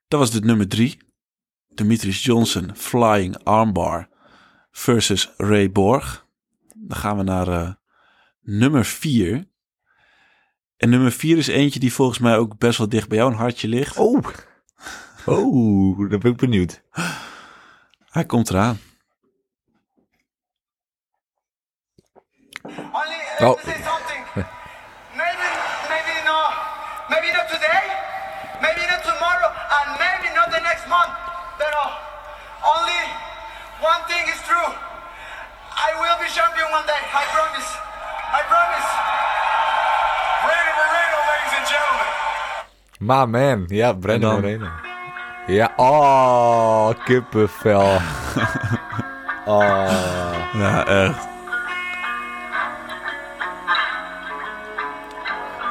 Dat 0.07 0.19
was 0.19 0.31
de 0.31 0.39
nummer 0.39 0.67
drie. 0.67 0.97
Demetrius 1.67 2.23
Johnson 2.23 2.75
Flying 2.75 3.43
Armbar 3.43 4.09
versus 4.71 5.33
Ray 5.37 5.71
Borg. 5.71 6.27
Dan 6.75 6.97
gaan 6.97 7.17
we 7.17 7.23
naar 7.23 7.47
eh, 7.47 7.73
nummer 8.41 8.85
vier. 8.85 9.48
En 10.79 10.89
nummer 10.89 11.11
vier 11.11 11.37
is 11.37 11.47
eentje 11.47 11.79
die 11.79 11.93
volgens 11.93 12.19
mij 12.19 12.37
ook 12.37 12.57
best 12.57 12.77
wel 12.77 12.89
dicht 12.89 13.07
bij 13.09 13.17
jou 13.17 13.31
een 13.31 13.37
hartje 13.37 13.67
ligt. 13.67 13.97
Oh. 13.97 14.23
Oh, 15.25 16.09
dan 16.09 16.19
ben 16.19 16.31
ik 16.31 16.37
benieuwd. 16.37 16.81
Hij 18.09 18.25
komt 18.25 18.49
eraan. 18.49 18.79
Only 22.63 23.19
let 23.39 23.49
Oh. 23.49 23.55
me 23.55 23.61
say 23.71 23.81
something. 23.91 24.21
maybe, 25.21 25.47
maybe 25.93 26.15
not, 26.29 26.49
maybe 27.09 27.29
not 27.37 27.47
today, 27.55 27.81
maybe 28.65 28.83
not 28.91 29.01
tomorrow, 29.11 29.49
and 29.77 29.87
maybe 30.03 30.27
not 30.39 30.47
the 30.55 30.61
next 30.69 30.85
month. 30.95 31.13
But 31.59 31.71
only 32.73 33.01
one 33.91 34.01
thing 34.11 34.23
is 34.33 34.39
true. 34.49 34.69
I 35.87 35.89
will 36.01 36.17
be 36.23 36.27
champion 36.37 36.67
one 36.77 36.85
day. 36.93 37.01
I 37.21 37.23
promise. 37.35 37.69
I 38.39 38.41
promise. 38.51 38.89
Maar 42.99 43.29
man, 43.29 43.63
ja, 43.67 43.93
Brandon 43.93 44.29
dan- 44.29 44.41
Moreno. 44.41 44.67
Ja, 45.47 45.73
oh, 45.75 46.89
kippenvel. 47.05 47.81
oh. 49.45 50.39
Ja, 50.53 50.85
echt. 50.87 51.27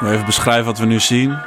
Even 0.03 0.25
beschrijven 0.27 0.65
wat 0.65 0.79
we 0.79 0.87
nu 0.87 1.01
zien. 1.01 1.39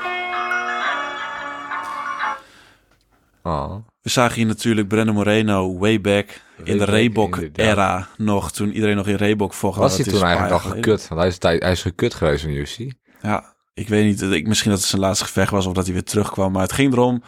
oh. 3.43 3.75
We 4.01 4.09
zagen 4.09 4.35
hier 4.35 4.45
natuurlijk 4.45 4.88
Brandon 4.88 5.15
Moreno 5.15 5.77
way 5.77 6.01
back 6.01 6.41
in 6.63 6.77
de 6.77 6.85
Reebok-era 6.85 8.07
nog. 8.17 8.51
Toen 8.51 8.71
iedereen 8.71 8.95
nog 8.95 9.07
in 9.07 9.15
Reebok 9.15 9.53
vocht. 9.53 9.77
Was 9.77 9.95
hij 9.97 10.05
toen 10.05 10.23
eigenlijk 10.23 10.53
al 10.53 10.59
gekut? 10.59 11.07
Want 11.07 11.21
hij 11.21 11.29
is, 11.29 11.59
hij 11.61 11.71
is 11.71 11.81
gekut 11.81 12.13
geweest 12.13 12.43
van 12.43 12.51
UFC. 12.51 12.77
Ja, 13.21 13.50
ik 13.74 13.88
weet 13.88 14.06
niet. 14.06 14.22
Ik, 14.22 14.48
misschien 14.48 14.72
dat 14.72 14.80
het 14.80 14.90
zijn 14.90 15.01
laatste 15.01 15.25
gevecht 15.25 15.51
was 15.51 15.66
of 15.66 15.74
dat 15.74 15.86
hij 15.86 15.94
weer 15.94 16.04
terugkwam. 16.04 16.51
Maar 16.51 16.62
het 16.62 16.72
ging 16.72 16.94
erom. 16.94 17.24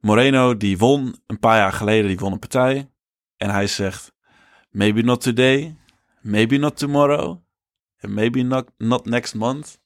Moreno, 0.00 0.56
die 0.56 0.78
won 0.78 1.16
een 1.26 1.38
paar 1.38 1.56
jaar 1.56 1.72
geleden. 1.72 2.06
Die 2.06 2.18
won 2.18 2.32
een 2.32 2.38
partij. 2.38 2.90
En 3.36 3.50
hij 3.50 3.66
zegt, 3.66 4.12
maybe 4.70 5.02
not 5.02 5.20
today. 5.20 5.76
Maybe 6.20 6.56
not 6.56 6.76
tomorrow. 6.76 7.42
And 8.00 8.12
maybe 8.12 8.42
not, 8.42 8.70
not 8.78 9.06
next 9.06 9.34
month. 9.34 9.78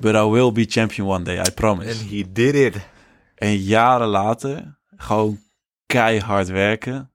But 0.00 0.14
I 0.14 0.24
will 0.24 0.52
be 0.52 0.64
champion 0.68 1.08
one 1.08 1.24
day, 1.24 1.38
I 1.38 1.50
promise. 1.54 2.00
And 2.00 2.10
he 2.10 2.24
did 2.32 2.54
it. 2.54 2.88
En 3.34 3.56
jaren 3.56 4.08
later, 4.08 4.78
gewoon 4.96 5.40
keihard 5.86 6.48
werken, 6.48 7.12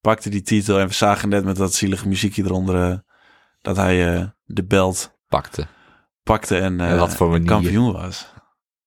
pakte 0.00 0.30
die 0.30 0.42
titel. 0.42 0.78
En 0.78 0.86
we 0.86 0.94
zagen 0.94 1.28
net 1.28 1.44
met 1.44 1.56
dat 1.56 1.74
zielige 1.74 2.08
muziekje 2.08 2.44
eronder, 2.44 2.90
eh, 2.90 2.98
dat 3.60 3.76
hij 3.76 4.14
eh, 4.14 4.26
de 4.44 4.64
belt 4.64 5.14
Pakte. 5.28 5.66
Pakte 6.26 6.58
en, 6.58 6.80
En 6.80 6.98
wat 6.98 7.16
voor 7.16 7.28
manier. 7.30 7.46
kampioen 7.46 7.92
was. 7.92 8.32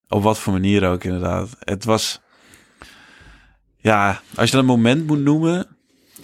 Op 0.08 0.24
wat 0.24 0.40
voor 0.40 0.54
manier 0.54 0.90
ook 0.90 1.04
inderdaad. 1.04 1.50
Het 1.60 1.86
was, 1.86 2.22
ja, 3.78 4.22
als 4.36 4.50
je 4.50 4.56
dat 4.56 4.62
een 4.62 4.66
moment 4.76 5.08
moet 5.08 5.20
noemen, 5.20 5.68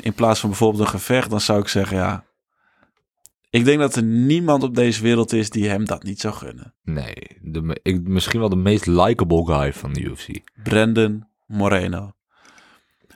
in 0.02 0.14
plaats 0.14 0.40
van 0.40 0.50
bijvoorbeeld 0.50 0.84
een 0.84 0.90
gevecht, 0.90 1.30
dan 1.30 1.42
zou 1.42 1.60
ik 1.60 1.68
zeggen, 1.68 1.98
ja, 1.98 2.26
ik 3.50 3.66
denk 3.66 3.80
dat 3.80 3.96
er 3.96 4.04
niemand 4.04 4.64
op 4.64 4.76
deze 4.76 5.02
wereld 5.02 5.34
is 5.34 5.50
die 5.50 5.70
hem 5.70 5.86
dat 5.86 6.04
niet 6.04 6.20
zou 6.20 6.34
gunnen. 6.34 6.74
Nee, 6.84 7.16
de, 7.42 7.80
ik, 7.84 8.08
misschien 8.08 8.40
wel 8.40 8.50
de 8.50 8.56
meest 8.56 8.86
likable 8.86 9.46
guy 9.46 9.74
van 9.74 9.94
de 9.94 10.02
UFC. 10.02 10.28
Brandon 10.64 11.28
Moreno. 11.46 12.12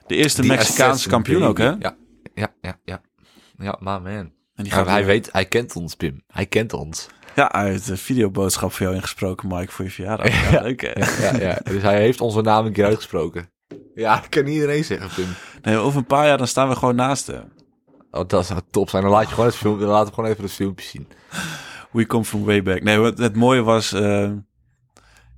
De 0.08 0.16
eerste 0.16 0.42
Die 0.42 0.52
Mexicaanse 0.52 1.10
kampioen 1.10 1.44
ook, 1.44 1.58
hè? 1.58 1.70
Ja, 1.70 1.96
ja, 2.34 2.54
ja, 2.62 2.80
ja. 2.84 3.02
Ja, 3.58 3.78
maar 3.80 4.02
man. 4.02 4.12
En 4.12 4.64
die 4.64 4.66
Ja, 4.66 4.72
gaat 4.74 4.88
hij 4.88 5.06
weet, 5.06 5.32
hij 5.32 5.46
kent 5.46 5.76
ons, 5.76 5.96
Pim. 5.96 6.24
Hij 6.28 6.46
kent 6.46 6.74
ons. 6.74 7.08
Ja, 7.40 7.64
heeft 7.64 7.90
een 7.90 7.98
videoboodschap 7.98 8.72
voor 8.72 8.82
jou 8.82 8.96
ingesproken, 8.96 9.48
Mike, 9.48 9.72
voor 9.72 9.86
je 9.86 9.92
verjaardag. 9.92 10.52
Ja, 10.52 10.62
leuk, 10.62 10.82
hè? 10.82 11.24
Ja, 11.26 11.38
ja. 11.48 11.60
Dus 11.64 11.82
hij 11.82 12.02
heeft 12.02 12.22
onze 12.22 12.42
naam 12.42 12.66
een 12.66 12.72
keer 12.72 12.86
uitgesproken. 12.86 13.50
Ja, 13.96 14.16
dat 14.16 14.30
kan 14.30 14.48
iedereen 14.48 14.84
zeggen, 14.84 15.10
Pim. 15.16 15.36
Nee, 15.62 15.78
over 15.78 16.00
een 16.00 16.06
paar 16.06 16.28
jaar 16.28 16.38
dan 16.38 16.48
staan 16.48 16.70
we 16.70 16.76
gewoon 16.76 16.96
naast 16.96 17.28
hem. 17.28 17.52
Oh, 18.12 18.28
dat 18.28 18.46
zou 18.46 18.60
top 18.72 18.90
zijn. 18.90 19.04
Dan 19.04 19.12
laat 19.12 19.28
je 19.28 19.30
gewoon 19.30 19.46
het 19.46 19.56
filmpje, 19.56 19.86
dan 19.86 19.94
laten 19.94 20.08
we 20.08 20.14
gewoon 20.14 20.30
even 20.30 20.44
het 20.44 20.54
filmpje 20.54 20.86
zien. 20.86 21.08
We 21.92 22.06
come 22.06 22.26
from 22.26 22.46
way 22.46 22.64
back. 22.64 22.84
Nee, 22.84 22.98
wat 22.98 23.18
het 23.18 23.36
mooie 23.36 23.62
was, 23.62 23.94
eh, 23.94 24.32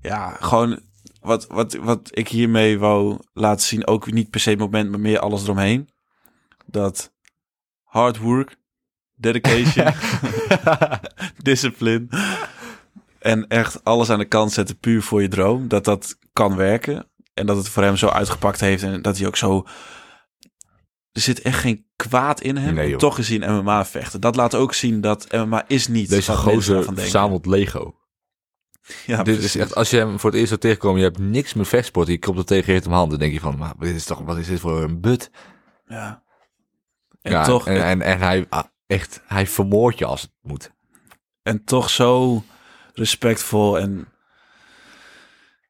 ja, 0.02 0.38
gewoon 0.40 0.80
wat, 1.22 1.48
wat, 1.48 1.74
wat 1.74 2.10
ik 2.12 2.28
hiermee 2.28 2.80
wou 2.80 3.18
laten 3.34 3.68
zien. 3.68 3.88
Ook 3.88 4.12
niet 4.12 4.30
per 4.30 4.40
se 4.40 4.50
het 4.50 4.60
moment, 4.60 4.90
maar 4.90 5.00
meer 5.00 5.20
alles 5.20 5.44
eromheen. 5.44 5.90
Dat 6.66 7.14
hard 7.84 8.18
work, 8.18 8.56
dedication, 9.22 9.94
discipline 11.52 12.08
en 13.22 13.48
echt 13.48 13.84
alles 13.84 14.10
aan 14.10 14.20
de 14.20 14.26
kant 14.26 14.52
zetten 14.52 14.78
puur 14.78 15.02
voor 15.02 15.22
je 15.22 15.28
droom. 15.28 15.68
Dat 15.68 15.86
dat 15.86 16.18
kan 16.34 16.56
werken. 16.56 17.10
En 17.34 17.46
dat 17.46 17.58
het 17.58 17.70
voor 17.70 17.84
hem 17.84 17.98
zo 17.98 18.08
uitgepakt 18.08 18.60
heeft 18.60 18.84
en 18.84 19.02
dat 19.02 19.18
hij 19.18 19.28
ook 19.28 19.38
zo... 19.38 19.66
Er 21.12 21.22
zit 21.22 21.42
echt 21.42 21.60
geen 21.60 21.86
kwaad 21.96 22.42
in 22.42 22.58
hem 22.58 22.74
Nee, 22.74 22.96
toch 22.96 23.20
in 23.20 23.54
MMA 23.54 23.86
vechten. 23.86 24.22
Dat 24.22 24.36
laat 24.36 24.56
ook 24.56 24.74
zien 24.74 25.02
dat 25.02 25.32
MMA 25.32 25.64
is 25.68 25.88
niet 25.88 26.10
Deze 26.10 26.32
gozer 26.32 26.84
verzamelt 26.84 27.46
Lego. 27.46 27.96
Ja, 29.06 29.24
dit 29.24 29.44
is 29.44 29.56
echt, 29.56 29.76
als 29.76 29.90
je 29.90 29.98
hem 29.98 30.20
voor 30.20 30.30
het 30.30 30.40
eerst 30.40 30.50
zou 30.50 30.62
tegenkomen, 30.62 31.00
je 31.00 31.06
hebt 31.06 31.20
niks 31.20 31.54
met 31.54 31.68
vechtsport, 31.68 32.08
je 32.08 32.20
komt 32.20 32.38
er 32.38 32.46
tegen, 32.46 32.66
je 32.66 32.72
heeft 32.72 32.86
hem 32.86 32.94
handen, 32.94 33.20
denk 33.20 33.34
je 33.34 33.40
van, 33.40 33.58
maar 33.58 33.74
dit 33.80 33.96
is 33.96 34.06
toch, 34.06 34.20
wat 34.20 34.38
is 34.38 34.48
dit 34.48 34.60
voor 34.60 34.82
een 34.82 35.02
but? 35.02 35.32
Ja. 35.86 36.24
En, 37.22 37.32
ja, 37.32 37.44
toch, 37.44 37.68
en, 37.68 37.84
en, 37.84 38.02
en 38.02 38.20
hij, 38.20 38.46
ah, 38.50 38.64
echt, 38.92 39.22
hij 39.28 39.48
vermoordt 39.48 39.98
je 39.98 40.06
als 40.06 40.22
het 40.22 40.32
moet. 40.42 40.72
en 41.44 41.64
toch 41.64 41.90
zo 41.90 42.44
respectvol 42.94 43.80
en 43.80 44.08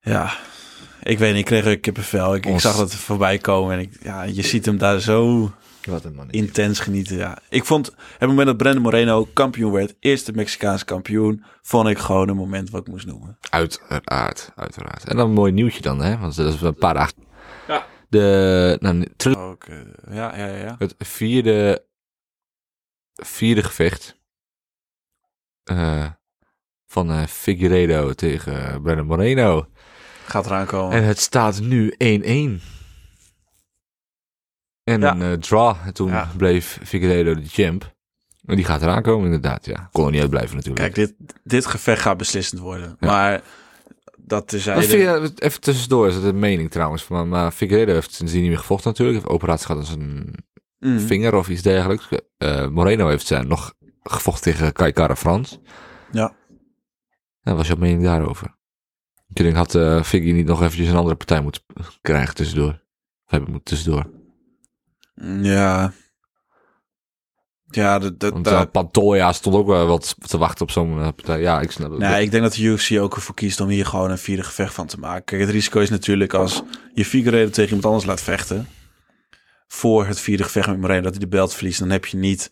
ja, 0.01 0.33
ik 1.03 1.19
weet 1.19 1.29
niet, 1.29 1.39
ik 1.39 1.45
kreeg 1.45 1.65
er 1.65 1.79
kippenvel. 1.79 2.35
Ik, 2.35 2.45
ik 2.45 2.51
Ons- 2.51 2.61
zag 2.61 2.75
dat 2.77 2.95
voorbij 2.95 3.37
komen 3.37 3.73
en 3.73 3.79
ik, 3.79 3.97
ja, 4.03 4.23
je 4.23 4.41
ziet 4.41 4.65
hem 4.65 4.77
daar 4.77 4.99
zo 4.99 5.51
Wat 5.85 6.03
een 6.05 6.15
man. 6.15 6.29
intens 6.29 6.79
genieten. 6.79 7.17
Ja. 7.17 7.37
Ik 7.49 7.65
vond 7.65 7.95
het 8.17 8.27
moment 8.29 8.47
dat 8.47 8.57
Brandon 8.57 8.81
Moreno 8.81 9.27
kampioen 9.33 9.71
werd, 9.71 9.95
eerste 9.99 10.31
Mexicaanse 10.31 10.85
kampioen, 10.85 11.43
vond 11.61 11.87
ik 11.87 11.97
gewoon 11.97 12.29
een 12.29 12.35
moment 12.35 12.69
wat 12.69 12.81
ik 12.81 12.87
moest 12.87 13.05
noemen. 13.05 13.37
Uiteraard, 13.49 14.51
uiteraard. 14.55 15.03
En 15.03 15.17
dan 15.17 15.27
een 15.27 15.33
mooi 15.33 15.51
nieuwtje 15.51 15.81
dan, 15.81 16.01
hè, 16.01 16.17
want 16.17 16.35
dat 16.35 16.53
is 16.53 16.61
een 16.61 16.75
paar 16.75 16.93
dagen. 16.93 17.13
Ja. 17.67 17.85
De, 18.09 18.77
nou, 18.79 19.07
Ook, 19.37 19.65
ja, 20.11 20.37
ja, 20.37 20.47
ja. 20.47 20.75
het 20.77 20.95
vierde, 20.97 21.85
vierde 23.25 23.63
gevecht 23.63 24.19
eh, 25.63 26.05
van 26.87 27.11
eh 27.11 27.23
Figueiredo 27.25 28.13
tegen 28.13 28.81
Brandon 28.81 29.05
Moreno. 29.05 29.67
Gaat 30.25 30.45
eraan 30.45 30.65
komen. 30.65 30.97
En 30.97 31.03
het 31.03 31.19
staat 31.19 31.59
nu 31.59 31.93
1-1. 31.97 32.61
En 34.83 35.01
Ja. 35.01 35.11
een 35.15 35.21
eh, 35.21 35.33
draw. 35.33 35.75
En 35.85 35.93
toen 35.93 36.09
Ja. 36.09 36.31
bleef 36.37 36.79
Figueiredo 36.83 37.35
de 37.35 37.47
champ. 37.47 37.93
En 38.45 38.55
die 38.55 38.65
gaat 38.65 38.81
eraan 38.81 39.01
komen 39.01 39.25
inderdaad, 39.25 39.65
ja. 39.65 39.89
Kon 39.91 40.05
er 40.05 40.11
niet 40.11 40.21
uitblijven 40.21 40.55
natuurlijk. 40.55 40.93
Kijk, 40.93 40.95
dit, 40.95 41.33
dit 41.43 41.65
gevecht 41.65 42.01
gaat 42.01 42.17
beslissend 42.17 42.61
worden. 42.61 42.97
Ja. 42.99 43.07
Maar 43.07 43.41
dat 44.17 44.47
terzijde... 44.47 44.81
Figue- 44.81 45.31
even 45.35 45.61
tussendoor 45.61 46.07
is 46.07 46.15
het 46.15 46.23
een 46.23 46.39
mening 46.39 46.71
trouwens. 46.71 47.07
Maar, 47.07 47.27
maar 47.27 47.51
Figueiredo 47.51 47.93
heeft 47.93 48.13
sindsdien 48.13 48.41
niet 48.41 48.49
meer 48.49 48.59
gevochten 48.59 48.89
natuurlijk. 48.89 49.17
Heeft 49.19 49.31
operatie 49.33 49.65
gehad 49.65 49.81
aan 49.81 49.87
zijn 49.87 50.33
Mm. 50.81 50.99
vinger 50.99 51.35
of 51.35 51.49
iets 51.49 51.61
dergelijks. 51.61 52.07
Eh, 52.37 52.67
Moreno 52.67 53.07
heeft 53.07 53.27
zijn 53.27 53.47
nog 53.47 53.73
gevochten 54.03 54.51
tegen 54.51 54.73
Kai 54.73 54.91
Kara 54.91 55.15
Frans. 55.15 55.59
Ja. 56.11 56.33
En 57.41 57.55
wat 57.55 57.55
was 57.55 57.67
jouw 57.67 57.77
mening 57.77 58.03
daarover? 58.03 58.59
Ik 59.33 59.35
denk, 59.35 59.55
had 59.55 59.75
eh 59.75 60.03
Figgy 60.03 60.31
niet 60.31 60.45
nog 60.45 60.61
eventjes 60.61 60.87
een 60.87 60.95
andere 60.95 61.15
partij 61.15 61.41
moeten 61.41 61.61
krijgen 62.01 62.35
tussendoor? 62.35 62.83
Of 63.25 63.31
hebben 63.31 63.51
moeten 63.51 63.75
tussendoor? 63.75 64.09
Ja. 65.41 65.93
Ja, 67.65 67.99
dat, 67.99 68.19
dat, 68.19 68.33
Want 68.33 68.47
eh, 68.47 68.61
Pantoja 68.71 69.33
stond 69.33 69.55
ook 69.55 69.67
wel 69.67 69.87
wat 69.87 70.15
te 70.27 70.37
wachten 70.37 70.61
op 70.61 70.71
zo'n 70.71 70.95
partij. 70.95 71.41
Ja, 71.41 71.61
ik 71.61 71.71
snap 71.71 71.91
het. 71.91 71.99
Nee, 71.99 72.23
ik 72.23 72.31
denk 72.31 72.43
dat 72.43 72.53
de 72.53 72.63
UFC 72.63 72.99
ook 72.99 73.15
ervoor 73.15 73.35
kiest 73.35 73.59
om 73.59 73.67
hier 73.67 73.85
gewoon 73.85 74.11
een 74.11 74.17
vierde 74.17 74.43
gevecht 74.43 74.73
van 74.73 74.87
te 74.87 74.99
maken. 74.99 75.23
Kijk, 75.23 75.41
het 75.41 75.49
risico 75.49 75.79
is 75.79 75.89
natuurlijk 75.89 76.33
als 76.33 76.63
je 76.93 77.05
Figueiredo 77.05 77.49
tegen 77.49 77.65
iemand 77.65 77.85
anders 77.85 78.05
laat 78.05 78.21
vechten. 78.21 78.67
Voor 79.73 80.05
het 80.05 80.19
vierde 80.19 80.43
gevecht 80.43 80.67
met 80.67 80.79
Moreno, 80.79 81.01
dat 81.01 81.11
hij 81.11 81.19
de 81.19 81.27
belt 81.27 81.53
verliest. 81.53 81.79
Dan 81.79 81.89
heb 81.89 82.05
je 82.05 82.17
niet 82.17 82.51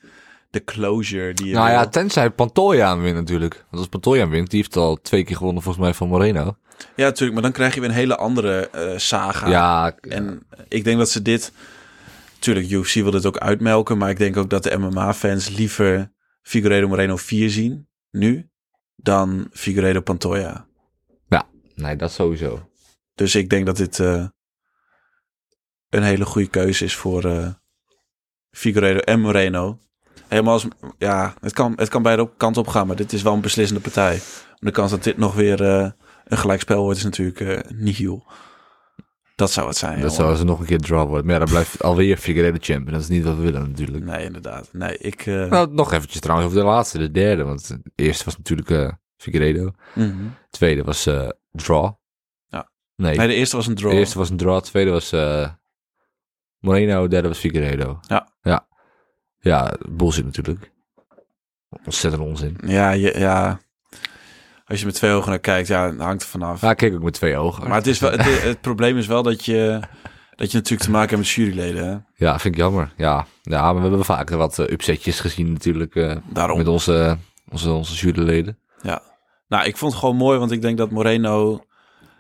de 0.49 0.63
closure 0.63 1.33
die 1.33 1.47
je 1.47 1.53
nou 1.53 1.65
wil. 1.67 1.75
ja, 1.75 1.88
tenzij 1.88 2.29
Pantoja 2.29 2.97
wint 2.97 3.15
natuurlijk. 3.15 3.53
Want 3.53 3.65
als 3.71 3.88
Pantoja 3.88 4.27
wint, 4.29 4.49
die 4.49 4.59
heeft 4.59 4.75
al 4.75 4.95
twee 5.01 5.23
keer 5.23 5.35
gewonnen 5.35 5.63
volgens 5.63 5.83
mij 5.83 5.93
van 5.93 6.07
Moreno. 6.07 6.57
Ja, 6.95 7.05
natuurlijk. 7.05 7.33
Maar 7.33 7.41
dan 7.41 7.51
krijg 7.51 7.73
je 7.73 7.79
weer 7.79 7.89
een 7.89 7.95
hele 7.95 8.15
andere 8.15 8.69
eh, 8.69 8.97
saga. 8.97 9.47
Ja, 9.49 9.95
En 10.01 10.43
ik 10.67 10.83
denk 10.83 10.97
dat 10.97 11.09
ze 11.09 11.21
dit... 11.21 11.51
Tuurlijk, 12.39 12.69
UFC 12.69 12.93
wil 12.93 13.11
dit 13.11 13.25
ook 13.25 13.38
uitmelken. 13.38 13.97
Maar 13.97 14.09
ik 14.09 14.17
denk 14.17 14.38
ook 14.38 14.49
dat 14.49 14.63
de 14.63 14.77
MMA-fans 14.77 15.49
liever 15.49 16.11
Figueiredo 16.41 16.88
Moreno 16.88 17.15
4 17.15 17.49
zien. 17.49 17.88
Nu. 18.11 18.49
Dan 18.95 19.47
Figueiredo 19.51 20.01
Pantoja. 20.01 20.67
nee, 21.75 21.95
dat 21.95 22.11
sowieso. 22.11 22.69
Dus 23.15 23.35
ik 23.35 23.49
denk 23.49 23.65
dat 23.65 23.77
dit 23.77 23.99
eh, 23.99 24.25
een 25.89 26.03
hele 26.03 26.25
goede 26.25 26.48
keuze 26.50 26.84
is 26.86 26.96
voor 26.96 27.24
eh 27.25 27.48
Figueiredo 28.51 29.00
en 29.00 29.19
Moreno. 29.19 29.77
Helemaal 30.27 30.53
als, 30.53 30.67
ja, 30.98 31.34
het 31.41 31.53
kan, 31.53 31.74
het 31.75 31.89
kan 31.89 32.01
beide 32.03 32.22
op, 32.22 32.34
kanten 32.38 32.62
op 32.62 32.67
gaan, 32.67 32.88
maar 32.88 32.96
dit 32.96 33.13
is 33.13 33.22
wel 33.22 33.34
een 33.34 33.41
beslissende 33.41 33.81
partij. 33.81 34.19
De 34.60 34.72
kans 34.72 34.91
dat 34.91 35.03
dit 35.03 35.17
nog 35.17 35.36
weer 35.36 35.63
eh, 35.63 35.89
een 36.25 36.38
gelijkspel 36.38 36.84
wordt 36.84 36.98
is 36.98 37.03
natuurlijk 37.03 37.39
eh 37.39 37.60
nihil. 37.72 38.24
Dat 39.36 39.51
zou 39.51 39.67
het 39.67 39.77
zijn. 39.77 39.91
dat 39.91 40.00
jongen. 40.01 40.15
zou 40.15 40.36
ze 40.36 40.43
nog 40.43 40.60
een 40.60 40.65
keer 40.65 40.79
draw 40.79 41.08
worden. 41.08 41.25
Maar 41.25 41.34
ja, 41.34 41.39
dan 41.39 41.50
blijft 41.50 41.84
alweer 41.84 42.17
Figueiredo 42.17 42.58
champ. 42.62 42.86
En 42.88 42.93
dat 42.93 43.01
is 43.01 43.08
niet 43.08 43.24
wat 43.24 43.36
we 43.36 43.41
willen 43.41 43.62
natuurlijk. 43.62 44.05
Nee, 44.05 44.25
inderdaad. 44.25 44.69
Nee, 44.74 44.98
ik... 44.98 45.25
eh, 45.25 45.46
Nou, 45.46 45.74
nog 45.74 45.93
eventjes 45.93 46.22
trouwens 46.22 46.50
over 46.51 46.62
de 46.62 46.67
laatste, 46.69 46.98
de 46.98 47.12
derde. 47.12 47.43
Want 47.43 47.67
de 47.67 47.91
eerste 47.96 48.25
was 48.25 48.38
natuurlijk 48.38 48.69
eh 48.69 48.91
Figueiredo. 49.17 49.72
De 49.93 50.29
tweede 50.50 50.84
was 50.84 51.10
draw. 51.51 51.93
Ja. 52.48 52.69
Nee, 52.96 53.17
Nee, 53.17 53.27
de 53.27 53.34
eerste 53.34 53.55
was 53.55 53.67
een 53.67 53.75
draw. 53.75 53.91
de 53.91 53.98
eerste 53.98 54.17
was 54.17 54.29
een 54.29 54.38
draw. 54.38 54.55
De 54.63 54.69
tweede 54.69 54.91
was 54.91 55.12
Moreno. 56.60 57.01
De 57.04 57.10
derde 57.10 57.28
was 57.28 57.38
Figueiredo. 57.38 58.00
Ja. 58.08 58.28
Ja. 58.42 58.68
Ja, 59.39 59.74
bullshit 59.89 60.25
natuurlijk. 60.25 60.72
Ontzettend 61.86 62.24
onzin. 62.24 62.58
Ja, 62.66 62.92
je, 62.92 63.20
ja, 63.20 63.60
als 64.66 64.80
je 64.80 64.86
met 64.86 64.96
twee 64.96 65.12
ogen 65.12 65.30
naar 65.30 65.39
kijkt, 65.39 65.68
ja, 65.68 65.96
hangt 65.96 66.22
er 66.22 66.28
vanaf. 66.28 66.62
Ja, 66.62 66.70
ik 66.70 66.78
keek 66.78 66.94
ook 66.94 67.04
met 67.04 67.13
twee 67.13 67.38
ogen. 67.38 67.68
Maar 67.68 67.78
het, 67.78 67.88
is 67.88 68.00
wel, 68.00 68.12
het, 68.12 68.44
het 68.44 68.62
probleem 68.62 68.98
is 68.98 69.08
wel 69.08 69.24
dat 69.24 69.46
je, 69.46 69.80
dat 70.36 70.51
je 70.51 70.58
natuurlijk 70.58 70.84
te 70.84 70.92
maken 70.92 71.10
hebt 71.10 71.22
met 71.22 71.30
juryleden. 71.30 71.88
Hè? 71.88 71.98
Ja, 72.25 72.39
vind 72.39 72.54
ik 72.56 72.62
jammer. 72.62 72.94
Ja, 72.98 73.25
ja 73.42 73.62
maar 73.62 73.75
we 73.75 73.88
hebben 73.88 74.06
vaker 74.06 74.38
wat 74.38 74.60
eh, 74.60 74.70
upsetjes 74.72 75.20
gezien 75.20 75.51
natuurlijk. 75.51 75.96
eh, 75.96 76.16
Daarom. 76.34 76.58
met 76.58 76.68
onze, 76.68 77.18
onze, 77.50 77.72
onze 77.72 77.96
juryleden. 77.96 78.60
Ja. 78.82 79.01
Nou, 79.48 79.66
ik 79.66 79.78
vond 79.78 79.92
het 79.92 80.01
gewoon 80.01 80.16
mooi, 80.16 80.39
want 80.39 80.51
ik 80.51 80.62
denk 80.62 80.78
dat 80.78 80.92
Moreno 80.92 81.63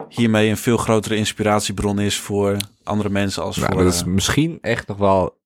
hiermee 0.09 0.49
een 0.49 0.57
veel 0.57 0.77
grotere 0.77 1.15
inspiratiebron 1.15 1.99
is 1.99 2.17
voor 2.19 2.57
andere 2.83 3.09
mensen 3.09 3.43
als 3.43 3.57
Nou, 3.57 3.73
voor... 3.73 3.83
dat 3.83 3.93
is 3.93 4.01
eh, 4.01 4.07
misschien 4.07 4.57
echt 4.61 4.87
nog 4.87 4.97
wel 4.97 5.41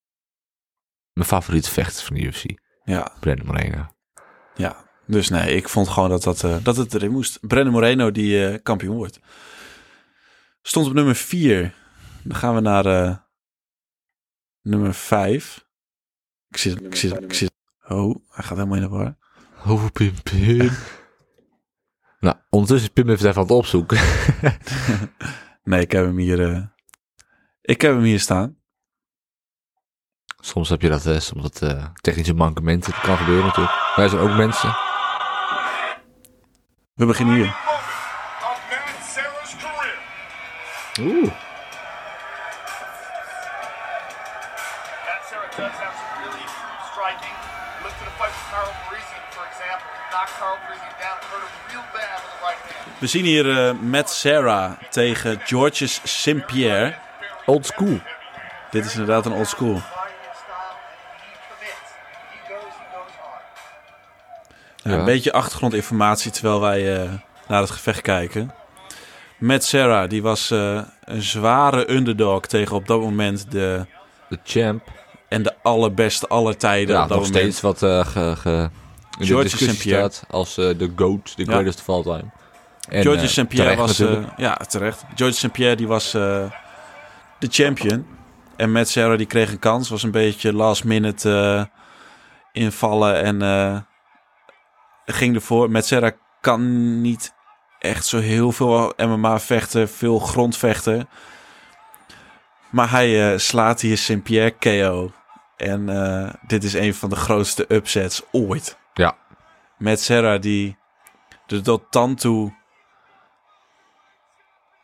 mijn 1.13 1.27
favoriete 1.27 1.72
vechter 1.72 2.05
van 2.05 2.15
de 2.15 2.22
UFC. 2.22 2.43
ja, 2.84 3.12
Brandon 3.20 3.46
Moreno. 3.46 3.88
ja. 4.55 4.82
Dus 5.08 5.29
nee, 5.29 5.55
ik 5.55 5.70
vond 5.70 5.88
gewoon 5.89 6.10
dat, 6.10 6.24
dat, 6.24 6.43
eh, 6.43 6.58
dat 6.63 6.75
het 6.77 6.93
erin 6.93 7.12
moest. 7.12 7.48
Brandon 7.48 7.74
Moreno 7.74 8.12
die 8.12 8.48
eh, 8.48 8.60
kampioen 8.63 8.96
wordt. 8.96 9.20
Stond 10.62 10.88
op 10.88 10.93
nummer 10.93 11.15
4. 11.15 11.74
Dan 12.24 12.38
gaan 12.38 12.55
we 12.55 12.62
naar 12.62 13.27
nummer 14.62 14.93
5. 14.93 15.65
Ik 16.50 16.58
zit, 16.58 16.82
ik 16.82 16.96
zit, 16.96 17.24
ik 17.24 17.34
zit... 17.34 17.51
Oh, 17.88 18.15
hij 18.29 18.43
gaat 18.43 18.58
helemaal 18.58 18.75
in 18.75 18.82
de 18.82 18.89
war. 18.89 19.17
Oh, 19.65 19.86
Pim 19.91 20.13
Pim. 20.24 20.70
Nou, 22.24 22.36
ondertussen 22.50 22.88
is 22.88 22.94
Pim 22.94 23.10
even 23.10 23.27
even 23.27 23.36
aan 23.42 23.48
het 23.48 23.58
opzoeken. 23.58 23.98
Nee, 25.63 25.82
ik 25.82 25.92
heb 25.92 26.06
hem 26.06 26.18
hier... 26.18 26.51
eh, 26.51 26.62
ik 27.62 27.82
heb 27.82 27.94
hem 27.94 28.03
hier 28.03 28.20
staan. 28.20 28.58
soms 30.39 30.70
heb 30.70 30.82
je 30.82 30.89
dat, 30.89 31.06
eh, 31.06 31.20
soms 31.20 31.42
dat 31.42 31.62
eh, 31.62 31.86
technische 32.01 32.34
mankementen. 32.34 32.92
Dat 32.92 33.01
kan 33.01 33.18
gebeuren 33.18 33.46
natuurlijk. 33.46 33.75
Wij 33.96 34.08
zijn 34.08 34.22
ook 34.22 34.36
mensen. 34.36 34.75
We 36.94 37.06
beginnen 37.06 37.36
hier. 37.36 37.56
Oeh. 41.00 41.32
Matt 45.06 45.24
Sarah 45.30 45.50
does 45.58 45.77
have 45.80 45.96
some 45.98 46.25
really 46.25 46.46
true 46.46 46.77
striking. 46.92 47.36
Look 47.84 47.96
to 48.00 48.06
the 48.10 48.16
fight 48.20 48.34
with 48.38 48.48
Carl 48.52 48.72
Parisian, 48.84 49.24
for 49.36 49.44
example. 49.52 49.88
He 50.00 50.04
knocked 50.12 50.36
Carl 50.40 50.58
Parisian 50.66 50.94
down 51.04 51.16
and 51.20 51.28
hurt 51.32 51.44
him 51.48 51.54
real 51.72 51.86
bad 51.98 52.18
with 52.24 52.34
the 52.36 52.40
right 52.48 52.62
hand. 52.68 53.00
We 53.00 53.08
zien 53.08 53.25
hier 53.25 53.68
eh, 53.68 53.74
Matt 53.74 54.10
Serra 54.10 54.78
tegen 54.90 55.42
Georges 55.46 56.02
St-Pierre. 56.04 56.96
Old 57.46 57.66
school. 57.66 58.00
Dit 58.72 58.86
is 58.86 58.92
inderdaad 58.92 59.25
een 59.25 59.32
old 59.32 59.48
school. 59.48 59.82
Ja. 64.84 64.92
Een 64.92 65.06
beetje 65.06 65.32
achtergrondinformatie 65.32 66.32
terwijl 66.32 66.60
wij 66.60 67.02
eh, 67.02 67.12
naar 67.48 67.62
het 67.62 67.72
gevecht 67.72 68.02
kijken. 68.02 68.54
Matt 69.38 69.63
Serra, 69.63 70.08
die 70.08 70.22
was 70.22 70.52
eh, 70.52 70.82
een 71.04 71.22
zware 71.22 71.92
underdog 71.92 72.46
tegen 72.46 72.75
op 72.75 72.88
dat 72.88 73.00
moment 73.00 73.52
de, 73.52 73.86
De 74.30 74.40
champ. 74.44 74.88
De 75.63 75.70
allerbeste 75.70 76.27
aller 76.27 76.58
tijden. 76.58 76.96
Ja, 76.96 77.03
op 77.03 77.10
dat 77.10 77.17
nog 77.17 77.27
moment. 77.27 77.43
steeds 77.43 77.62
wat 77.62 77.77
ge, 78.08 78.36
ge, 78.36 78.70
in 79.20 79.20
de 79.20 79.25
George 79.25 79.43
discussie 79.43 79.77
St-Pierre. 79.77 80.12
staat 80.12 80.25
als 80.29 80.58
eh, 80.58 80.70
de 80.77 80.91
GOAT, 80.96 81.38
de 81.38 81.46
greatest 81.46 81.79
of 81.79 81.89
all 81.89 82.03
time. 82.03 82.32
En, 82.89 83.01
George 83.01 83.22
eh, 83.22 83.27
St-Pierre 83.27 83.75
terecht 83.75 83.98
was... 83.98 84.32
ja, 84.38 84.55
terecht. 84.55 85.03
George 85.15 85.36
St-Pierre 85.36 85.75
die 85.75 85.88
was 85.88 86.12
de 86.12 86.50
champion. 87.39 88.05
En 88.55 88.72
Matt 88.72 88.89
Serra 88.89 89.15
die 89.15 89.25
kreeg 89.25 89.51
een 89.51 89.60
kans. 89.60 89.89
Was 89.89 90.03
een 90.03 90.12
beetje 90.12 90.53
last 90.53 90.84
minute 90.84 91.70
invallen 92.51 93.41
en 93.41 93.88
ging 95.05 95.36
ervoor. 95.36 95.72
Matt 95.72 95.86
Serra 95.86 96.12
kan 96.41 97.01
niet 97.01 97.34
echt 97.79 98.05
zo 98.05 98.20
heel 98.20 98.51
veel 98.51 98.93
MMA 98.98 99.39
vechten. 99.39 99.89
Veel 99.89 100.20
grondvechten. 100.20 101.10
Maar 102.70 102.89
hij 102.89 103.38
slaat 103.38 103.82
hier 103.82 103.98
St-Pierre 103.98 104.51
KO. 104.51 105.12
En 105.57 105.89
eh, 105.89 106.33
dit 106.48 106.63
is 106.63 106.74
een 106.74 106.93
van 106.93 107.10
de 107.10 107.15
grootste 107.15 107.65
upsets 107.74 108.22
ooit. 108.31 108.77
Ja. 108.93 109.17
Matt 109.77 110.00
Serra 110.00 110.38
die 110.38 110.77
er 111.48 111.63
tot 111.63 111.83
dan 111.89 112.15
toe... 112.15 112.53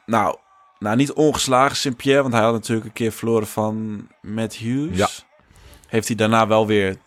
Nou, 0.06 0.38
nou 0.80 0.96
niet 0.96 1.14
ongeslagen 1.14 1.76
St-Pierre, 1.76 2.22
want 2.22 2.34
hij 2.34 2.44
had 2.44 2.54
natuurlijk 2.54 2.88
een 2.88 2.94
keer 2.94 3.12
verloren 3.12 3.48
van 3.48 4.08
Matt 4.22 4.56
Hughes. 4.56 4.98
Ja. 4.98 5.08
Heeft 5.88 6.08
hij 6.08 6.16
daarna 6.16 6.48
wel 6.48 6.68
weer, 6.68 6.98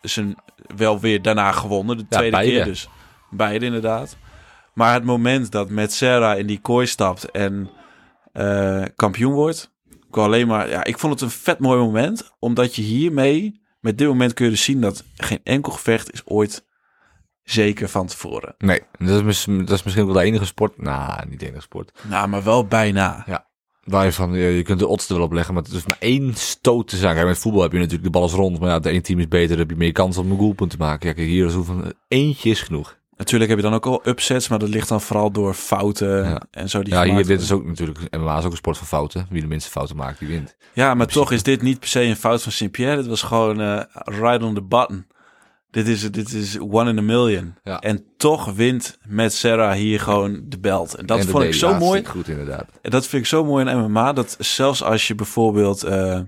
zijn, 0.00 0.36
wel 0.76 1.00
weer 1.00 1.22
daarna 1.22 1.52
gewonnen, 1.52 1.96
de 1.96 2.04
Ja, 2.08 2.16
tweede 2.16 2.36
beide. 2.36 2.52
keer 2.54 2.64
dus. 2.64 2.88
Beide 3.30 3.64
inderdaad. 3.64 4.16
Maar 4.74 4.92
het 4.92 5.04
moment 5.04 5.50
dat 5.50 5.70
Matt 5.70 5.92
Serra 5.92 6.34
in 6.34 6.46
die 6.46 6.60
kooi 6.60 6.86
stapt 6.86 7.30
en 7.30 7.70
eh, 8.32 8.82
kampioen 8.96 9.32
wordt, 9.32 9.70
ik 10.10 10.16
alleen 10.16 10.46
maar, 10.46 10.68
ja, 10.68 10.84
ik 10.84 10.98
vond 10.98 11.12
het 11.12 11.22
een 11.22 11.30
vet 11.30 11.58
mooi 11.58 11.78
moment, 11.78 12.30
omdat 12.38 12.74
je 12.76 12.82
hiermee, 12.82 13.60
met 13.80 13.98
dit 13.98 14.08
moment 14.08 14.34
kun 14.34 14.44
je 14.44 14.50
dus 14.50 14.64
zien 14.64 14.80
dat 14.80 15.04
geen 15.16 15.40
enkel 15.44 15.72
gevecht 15.72 16.12
is 16.12 16.26
ooit 16.26 16.64
zeker 17.42 17.88
van 17.88 18.06
tevoren. 18.06 18.54
Nee, 18.58 18.80
dat 18.98 19.24
is, 19.24 19.44
dat 19.44 19.70
is 19.70 19.82
misschien 19.82 20.04
wel 20.04 20.14
de 20.14 20.22
enige 20.22 20.44
sport. 20.44 20.82
Nou, 20.82 21.28
niet 21.28 21.40
de 21.40 21.46
enige 21.46 21.62
sport. 21.62 21.92
Nou, 22.08 22.28
maar 22.28 22.42
wel 22.42 22.66
bijna. 22.66 23.24
Waar 23.84 24.04
je 24.04 24.12
van, 24.12 24.32
je, 24.32 24.46
je 24.46 24.62
kunt 24.62 24.78
de 24.78 24.86
odds 24.86 25.08
er 25.08 25.14
wel 25.14 25.24
op 25.24 25.32
leggen, 25.32 25.54
maar 25.54 25.62
het 25.62 25.72
is 25.72 25.86
maar 25.86 25.96
één 26.00 26.34
stoot 26.34 26.88
te 26.88 26.96
zijn. 26.96 27.14
Kijk, 27.14 27.26
met 27.26 27.38
voetbal 27.38 27.62
heb 27.62 27.72
je 27.72 27.78
natuurlijk 27.78 28.04
de 28.04 28.10
bal 28.10 28.24
is 28.24 28.32
rond, 28.32 28.60
maar 28.60 28.68
ja, 28.68 28.78
de 28.78 28.90
ene 28.90 29.00
team 29.00 29.18
is 29.18 29.28
beter, 29.28 29.48
dan 29.48 29.58
heb 29.58 29.70
je 29.70 29.76
meer 29.76 29.92
kans 29.92 30.16
om 30.16 30.30
een 30.30 30.38
goalpunt 30.38 30.70
te 30.70 30.76
maken. 30.76 31.08
Ja, 31.08 31.14
kijk, 31.14 31.26
hier 31.26 31.46
is 31.46 31.54
hoeveel, 31.54 31.82
eentje 32.08 32.50
is 32.50 32.62
genoeg. 32.62 32.98
Natuurlijk 33.20 33.50
heb 33.50 33.58
je 33.60 33.64
dan 33.64 33.74
ook 33.74 33.86
al 33.86 34.00
upsets, 34.08 34.48
maar 34.48 34.58
dat 34.58 34.68
ligt 34.68 34.88
dan 34.88 35.00
vooral 35.00 35.30
door 35.30 35.54
fouten 35.54 36.24
Ja. 36.24 36.42
en 36.50 36.68
zo. 36.68 36.82
Die 36.82 36.92
ja, 36.94 37.02
hier, 37.04 37.26
dit 37.26 37.40
is 37.40 37.52
ook 37.52 37.64
natuurlijk, 37.64 37.98
MMA 38.16 38.38
is 38.38 38.44
ook 38.44 38.50
een 38.50 38.56
sport 38.56 38.78
van 38.78 38.86
fouten. 38.86 39.26
Wie 39.30 39.40
de 39.40 39.46
minste 39.46 39.70
fouten 39.70 39.96
maakt, 39.96 40.18
die 40.18 40.28
wint. 40.28 40.56
Ja, 40.72 40.94
maar 40.94 41.06
toch 41.06 41.32
is 41.32 41.42
dit 41.42 41.62
niet 41.62 41.78
per 41.78 41.88
se 41.88 42.02
een 42.02 42.16
fout 42.16 42.42
van 42.42 42.52
St-Pierre. 42.52 42.96
Dit 42.96 43.06
was 43.06 43.22
gewoon 43.22 43.60
eh 43.60 43.80
right 44.04 44.42
on 44.42 44.54
the 44.54 44.62
button. 44.62 45.06
Dit 45.70 45.88
is, 45.88 46.10
dit 46.10 46.32
is 46.32 46.58
one 46.58 46.90
in 46.90 46.98
a 46.98 47.02
million. 47.02 47.54
Ja. 47.62 47.78
En 47.80 48.04
toch 48.16 48.52
wint 48.52 48.98
Matt 49.08 49.32
Serra 49.32 49.72
hier 49.74 50.00
gewoon 50.00 50.40
de 50.44 50.58
belt. 50.58 50.94
En 50.94 51.06
dat 51.06 51.18
En 51.18 51.28
vond 51.28 51.44
ik 51.44 51.54
zo 51.54 51.74
mooi. 51.78 52.04
goed 52.06 52.28
inderdaad. 52.28 52.66
En 52.82 52.90
dat 52.90 53.06
vind 53.06 53.22
ik 53.22 53.28
zo 53.28 53.44
mooi 53.44 53.66
in 53.70 53.78
MMA. 53.78 54.12
Dat 54.12 54.36
zelfs 54.38 54.82
als 54.82 55.06
je 55.08 55.14
bijvoorbeeld 55.14 55.82
eh, 55.82 56.14
eh, 56.16 56.22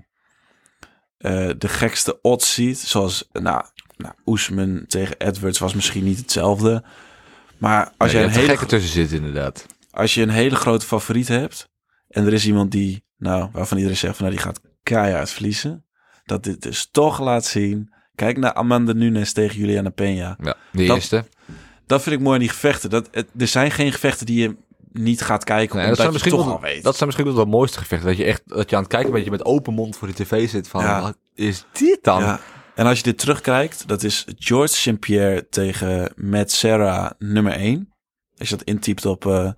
de 1.57 1.67
gekste 1.67 2.21
odds 2.21 2.53
ziet. 2.53 2.77
Zoals, 2.79 3.27
nou, 3.31 3.63
nou 4.03 4.15
Oesman 4.25 4.83
tegen 4.87 5.15
Edwards 5.17 5.59
was 5.59 5.73
misschien 5.73 6.03
niet 6.03 6.17
hetzelfde. 6.17 6.83
Maar 7.57 7.91
als, 7.97 8.11
je 8.11 8.19
een 8.19 8.29
hele, 8.29 8.47
gekke 8.47 8.65
tussen 8.65 8.91
zit 8.91 9.11
inderdaad. 9.11 9.65
als 9.91 10.13
je 10.13 10.21
een 10.21 10.29
hele 10.29 10.55
grote 10.55 10.85
favoriet 10.85 11.27
hebt. 11.27 11.69
En 12.07 12.25
er 12.25 12.33
is 12.33 12.45
iemand 12.45 12.71
die, 12.71 13.03
nou, 13.17 13.49
waarvan 13.51 13.77
iedereen 13.77 13.97
zegt 13.99 14.15
van 14.17 14.25
nou, 14.25 14.37
die 14.37 14.45
gaat 14.45 14.59
keihard 14.83 15.29
verliezen. 15.29 15.85
Dat 16.25 16.43
dit 16.43 16.61
dus 16.61 16.89
toch 16.91 17.19
laat 17.19 17.45
zien. 17.45 17.93
Kijk 18.15 18.37
naar 18.37 18.53
Amanda 18.53 18.93
Nunes 18.93 19.33
tegen 19.33 19.59
Juliana 19.59 19.89
Peña. 19.91 19.95
Ja, 20.43 20.55
de 20.71 20.85
Dat- 20.85 20.95
eerste. 20.95 21.25
Dat 21.87 22.01
vind 22.01 22.15
ik 22.15 22.21
mooi 22.21 22.33
in 22.35 22.39
die 22.41 22.49
gevechten. 22.49 22.89
Dat, 22.89 23.07
het, 23.11 23.27
er 23.37 23.47
zijn 23.47 23.71
geen 23.71 23.91
gevechten 23.91 24.25
die 24.25 24.41
je 24.41 24.55
niet 24.91 25.21
gaat 25.21 25.43
kijken. 25.43 25.75
Nee, 25.77 25.87
dat, 25.87 25.97
omdat 25.97 25.97
zijn 25.97 26.07
je 26.07 26.13
misschien 26.13 26.31
toch 26.33 26.45
wel, 26.45 26.55
al 26.55 26.61
weet. 26.61 26.83
dat 26.83 26.95
zijn 26.95 27.09
misschien 27.09 27.33
wel 27.33 27.43
de 27.45 27.49
mooiste 27.51 27.77
gevechten. 27.79 28.07
Dat 28.07 28.17
je 28.17 28.23
echt 28.23 28.41
dat 28.45 28.69
je 28.69 28.75
aan 28.75 28.81
het 28.81 28.91
kijken 28.91 29.11
bent, 29.11 29.25
je 29.25 29.31
met 29.31 29.45
open 29.45 29.73
mond 29.73 29.97
voor 29.97 30.07
de 30.07 30.13
tv 30.13 30.49
zit 30.49 30.67
van, 30.67 30.83
Ja. 30.83 31.01
wat 31.01 31.17
is 31.33 31.65
dit 31.71 31.99
dan? 32.03 32.21
Ja. 32.21 32.39
En 32.75 32.85
als 32.85 32.97
je 32.97 33.03
dit 33.03 33.17
terugkijkt, 33.17 33.87
dat 33.87 34.03
is 34.03 34.25
George 34.37 34.73
St. 34.75 34.99
Pierre 34.99 35.49
tegen 35.49 36.11
Matt 36.15 36.51
Serra 36.51 37.15
nummer 37.19 37.53
1. 37.53 37.93
Als 38.37 38.49
je 38.49 38.55
dat 38.55 38.65
intypt 38.67 39.05
op 39.05 39.25
eh, 39.25 39.51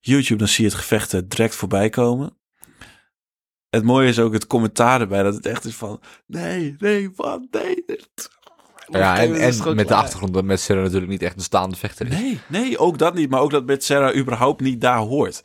YouTube, 0.00 0.36
dan 0.38 0.48
zie 0.48 0.64
je 0.64 0.70
het 0.70 0.78
gevecht 0.80 1.12
er 1.12 1.28
direct 1.28 1.54
voorbij 1.54 1.88
komen. 1.88 2.38
Het 3.70 3.84
mooie 3.84 4.08
is 4.08 4.18
ook 4.18 4.32
het 4.32 4.46
commentaar 4.46 5.00
erbij, 5.00 5.22
dat 5.22 5.34
het 5.34 5.46
echt 5.46 5.64
is 5.64 5.74
van... 5.74 6.00
Nee, 6.26 6.74
nee, 6.78 7.10
wat, 7.14 7.46
nee. 7.50 7.82
dit- 7.86 8.30
Ja, 8.86 9.16
en, 9.18 9.30
met 9.76 9.88
de 9.88 9.94
achtergrond 9.94 10.34
dat 10.34 10.44
met 10.44 10.60
Serra 10.60 10.80
natuurlijk 10.82 11.10
niet 11.10 11.22
echt 11.22 11.36
een 11.36 11.42
staande 11.42 11.76
vechter 11.76 12.06
is. 12.06 12.12
Nee, 12.12 12.40
nee, 12.48 12.78
ook 12.78 12.98
dat 12.98 13.14
niet. 13.14 13.30
Maar 13.30 13.40
ook 13.40 13.50
dat 13.50 13.66
Matt 13.66 13.84
Serra 13.84 14.14
überhaupt 14.14 14.60
niet 14.60 14.80
daar 14.80 14.98
hoort. 14.98 15.42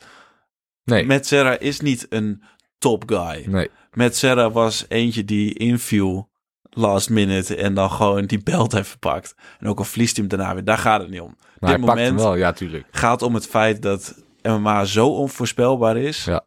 Nee, 0.84 1.06
Matt 1.06 1.26
Serra 1.26 1.58
is 1.58 1.80
niet 1.80 2.06
een 2.08 2.42
top 2.78 3.02
guy. 3.10 3.44
nee. 3.46 3.70
Matt 3.92 4.16
Serra 4.16 4.50
was 4.50 4.84
eentje 4.88 5.24
die 5.24 5.54
inviel 5.54 6.30
last 6.76 7.10
minute 7.10 7.56
en 7.56 7.74
dan 7.74 7.90
gewoon 7.90 8.24
die 8.26 8.42
belt 8.42 8.72
heeft 8.72 8.88
verpakt. 8.88 9.34
En 9.58 9.68
ook 9.68 9.78
al 9.78 9.84
verliest 9.84 10.16
hij 10.16 10.26
hem 10.26 10.38
daarna 10.38 10.54
weer, 10.54 10.64
daar 10.64 10.78
gaat 10.78 11.00
het 11.00 11.10
niet 11.10 11.20
om. 11.20 11.36
Maar 11.58 11.70
Dit 11.70 11.80
moment 11.86 12.20
wel, 12.20 12.34
ja, 12.34 12.52
tuurlijk. 12.52 12.86
gaat 12.90 13.22
om 13.22 13.34
het 13.34 13.46
feit 13.46 13.82
dat 13.82 14.14
MMA 14.42 14.84
zo 14.84 15.08
onvoorspelbaar 15.08 15.96
is. 15.96 16.24
Ja. 16.24 16.44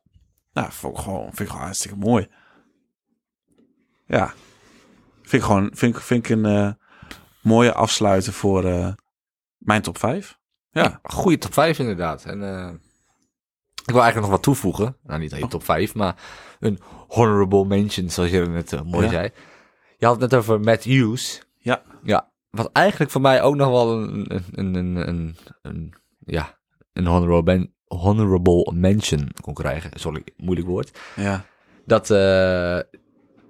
Nou, 0.54 0.72
vond 0.72 0.98
ik 0.98 1.04
gewoon, 1.04 1.24
vind 1.26 1.39
ik 1.39 1.48
gewoon 1.48 1.63
hartstikke 1.63 1.98
mooi. 1.98 2.28
Ja. 4.06 4.34
Vind 5.22 5.34
ik 5.34 5.44
gewoon, 5.44 5.72
vind 5.74 6.02
vind 6.04 6.24
ik 6.26 6.30
een 6.30 6.46
eh, 6.46 6.72
mooie 7.42 7.74
afsluiter 7.74 8.34
voor 8.34 8.65
eh, 8.65 8.88
mijn 9.58 9.82
top 9.82 9.98
5. 9.98 10.38
Ja. 10.72 11.00
Goede 11.04 11.38
top 11.38 11.54
5 11.54 11.80
inderdaad. 11.80 12.26
En 12.26 12.44
eh, 12.44 12.70
ik 13.86 13.94
wil 13.96 14.02
eigenlijk 14.02 14.20
nog 14.22 14.30
wat 14.30 14.44
toevoegen. 14.44 14.98
Nou, 15.04 15.20
niet 15.20 15.34
aan 15.34 15.39
je 15.39 15.48
top 15.48 15.63
5, 15.63 15.96
maar 15.96 16.15
een 16.60 16.80
honorable 17.08 17.65
mention, 17.65 18.10
zoals 18.10 18.30
je 18.30 18.39
net 18.46 18.84
mooi 18.84 19.06
Ja. 19.06 19.12
zei. 19.12 19.30
Je 20.00 20.06
had 20.06 20.22
het 20.22 20.32
net 20.32 20.40
over 20.40 20.60
Matt 20.60 20.84
Hughes. 20.84 21.42
Ja. 21.58 21.82
Ja, 22.04 22.32
wat 22.50 22.70
eigenlijk 22.72 23.12
voor 23.12 23.22
mij 23.22 23.42
ook 23.42 23.56
nog 23.56 23.70
wel 23.70 24.02
een, 24.02 24.42
een, 24.52 24.76
een, 24.76 24.96
een, 25.08 25.38
een, 25.62 25.94
ja, 26.26 26.60
een 26.94 27.06
honorable, 27.06 27.44
men- 27.44 27.74
honorable 27.86 28.72
mention 28.74 29.32
kon 29.42 29.54
krijgen. 29.54 30.00
Sorry, 30.00 30.24
moeilijk 30.38 30.68
woord. 30.68 31.00
Ja. 31.16 31.46
Dat 31.86 32.10
eh 32.10 32.80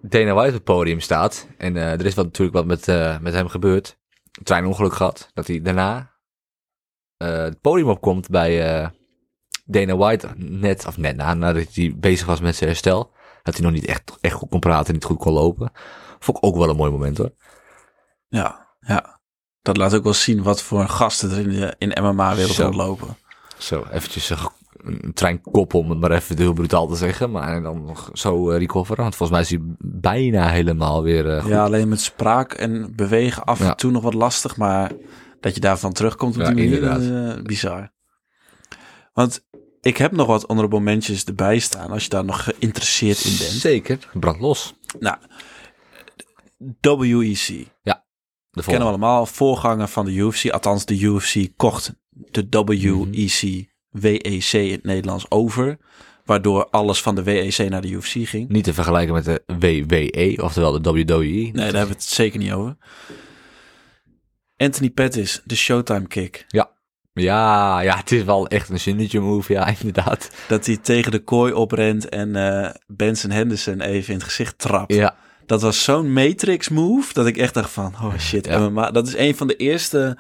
Dana 0.02 0.34
White 0.34 0.48
op 0.48 0.54
het 0.54 0.64
podium 0.64 1.00
staat. 1.00 1.48
En 1.58 1.78
eh, 1.78 1.92
er 1.92 2.06
is 2.06 2.16
wat, 2.16 2.26
natuurlijk 2.26 2.58
wat 2.58 2.66
met, 2.66 2.88
eh, 2.88 3.20
met 3.20 3.34
hem 3.34 3.48
gebeurd. 3.48 3.98
Een 4.32 4.44
klein 4.44 4.66
ongeluk 4.66 4.94
gehad. 4.94 5.30
Dat 5.34 5.48
hij 5.48 5.62
daarna 5.62 6.18
het 7.18 7.62
podium 7.62 7.90
opkomt 7.90 8.30
bij 8.30 8.92
Dana 9.66 9.96
White. 9.98 10.28
Net, 10.36 10.86
of 10.88 10.98
net 10.98 11.16
na, 11.16 11.34
nadat 11.34 11.74
hij 11.74 11.96
bezig 11.98 12.28
was 12.28 12.40
met 12.40 12.56
zijn 12.56 12.70
herstel. 12.70 13.12
Dat 13.44 13.54
hij 13.56 13.64
nog 13.64 13.74
niet 13.74 13.86
echt, 13.86 14.18
echt 14.22 14.34
goed 14.34 14.50
kon 14.50 14.60
praten 14.60 14.88
en 14.88 14.94
niet 14.94 15.04
goed 15.04 15.18
kon 15.18 15.34
lopen. 15.34 15.72
Vond 16.20 16.38
ik 16.38 16.44
ook 16.46 16.56
wel 16.58 16.70
een 16.70 16.76
mooi 16.76 16.92
moment 16.92 17.18
hoor. 17.18 17.32
Ja. 18.28 18.68
Ja. 18.80 19.20
Dat 19.62 19.78
laat 19.78 19.94
ook 19.94 20.04
wel 20.04 20.14
zien 20.14 20.44
wat 20.44 20.62
voor 20.62 20.88
gasten 20.88 21.32
er 21.32 21.40
in 21.40 21.50
de 21.50 21.76
in 21.78 22.04
MMA-wereld 22.04 22.58
rondlopen. 22.58 23.18
Zo, 23.58 23.86
eventjes 23.92 24.30
een, 24.30 24.38
een 25.04 25.14
treinkop 25.14 25.74
om 25.74 25.90
het 25.90 26.00
maar 26.00 26.12
even 26.12 26.38
heel 26.38 26.54
brutaal 26.54 26.88
te 26.88 26.96
zeggen. 26.96 27.32
Maar 27.32 27.62
dan 27.62 27.86
nog 27.86 28.10
zo 28.14 28.50
eh, 28.52 28.58
recoveren. 28.58 29.04
Want 29.04 29.16
volgens 29.16 29.38
mij 29.40 29.48
is 29.60 29.64
hij 29.66 29.76
bijna 30.02 30.50
helemaal 30.50 31.04
weer 31.04 31.38
eh. 31.38 31.48
Ja, 31.48 31.64
alleen 31.64 31.88
met 31.90 32.02
spraak 32.02 32.54
en 32.54 32.96
bewegen 32.96 33.44
af 33.44 33.60
Ja. 33.60 33.70
en 33.70 33.78
toe 33.78 33.92
nog 33.92 34.04
wat 34.04 34.14
lastig. 34.14 34.58
Maar 34.58 34.92
dat 35.40 35.54
je 35.56 35.60
daarvan 35.62 35.94
terugkomt 35.94 36.36
op 36.36 36.42
Ja, 36.42 36.52
die 36.52 36.82
manier. 36.82 37.36
eh, 37.38 37.44
bizar. 37.44 37.92
Want 39.14 39.46
ik 39.82 39.98
heb 39.98 40.12
nog 40.12 40.28
wat 40.28 40.44
honorable 40.44 40.80
mentions 40.80 41.24
erbij 41.24 41.60
staan, 41.60 41.92
als 41.92 42.04
je 42.04 42.10
daar 42.10 42.26
nog 42.26 42.44
geïnteresseerd 42.44 43.24
in 43.24 43.38
bent. 43.38 43.52
Zeker. 43.52 43.98
Brand 44.14 44.40
los. 44.40 44.76
Nou, 45.00 45.18
WEC. 46.82 47.68
De 48.52 48.62
kennen 48.62 48.84
we 48.84 48.88
allemaal, 48.88 49.26
voorganger 49.26 49.88
van 49.88 50.06
de 50.06 50.12
UFC. 50.12 50.50
Althans, 50.50 50.86
de 50.86 51.00
UFC 51.00 51.48
kocht 51.56 51.94
de 52.10 52.48
WEC, 52.50 53.68
WEC 53.90 54.54
in 54.54 54.72
het 54.72 54.84
Nederlands 54.84 55.32
over. 55.32 55.78
Waardoor 56.26 56.70
alles 56.70 57.02
van 57.02 57.16
de 57.16 57.24
WEC 57.24 57.70
naar 57.70 57.82
de 57.82 57.90
UFC 57.90 58.28
ging. 58.28 58.50
Niet 58.50 58.64
te 58.64 58.74
vergelijken 58.74 59.14
met 59.14 59.26
de 59.26 59.44
WWE, 59.60 60.44
oftewel 60.44 60.82
de 60.82 60.92
WWE. 60.92 61.24
Nee, 61.24 61.52
daar 61.52 61.64
hebben 61.64 61.88
we 61.88 61.94
het 61.94 62.04
zeker 62.04 62.40
niet 62.40 62.52
over. 62.52 62.78
Anthony 64.58 64.90
Pettis, 64.90 65.42
de 65.46 65.56
Showtime 65.56 66.08
kick. 66.08 66.46
Ja. 66.48 66.78
Ja, 67.14 67.80
ja, 67.82 67.98
het 67.98 68.12
is 68.12 68.24
wel 68.24 68.48
echt 68.48 68.70
een 68.70 68.80
signature 68.80 69.24
move, 69.24 69.54
ja, 69.54 69.68
inderdaad. 69.80 70.32
Dat 70.48 70.66
hij 70.66 70.78
tegen 70.78 71.12
de 71.12 71.24
kooi 71.24 71.54
oprent 71.54 72.10
en 72.10 72.36
eh, 72.36 72.74
Benson 72.88 73.32
Henderson 73.32 73.82
even 73.82 74.14
in 74.14 74.20
het 74.20 74.28
gezicht 74.28 74.58
trapt. 74.58 74.94
Ja, 74.94 75.16
Dat 75.50 75.62
was 75.62 75.84
zo'n 75.84 76.14
Matrix 76.14 76.70
move 76.70 77.14
dat 77.14 77.26
ik 77.28 77.38
echt 77.38 77.54
dacht 77.54 77.72
van, 77.72 77.94
oh 78.02 78.18
shit, 78.20 78.46
Ja. 78.46 78.70
MMA. 78.70 78.92
Dat 78.92 79.08
is 79.08 79.16
een 79.16 79.36
van 79.36 79.48
de 79.48 79.56
eerste 79.56 80.18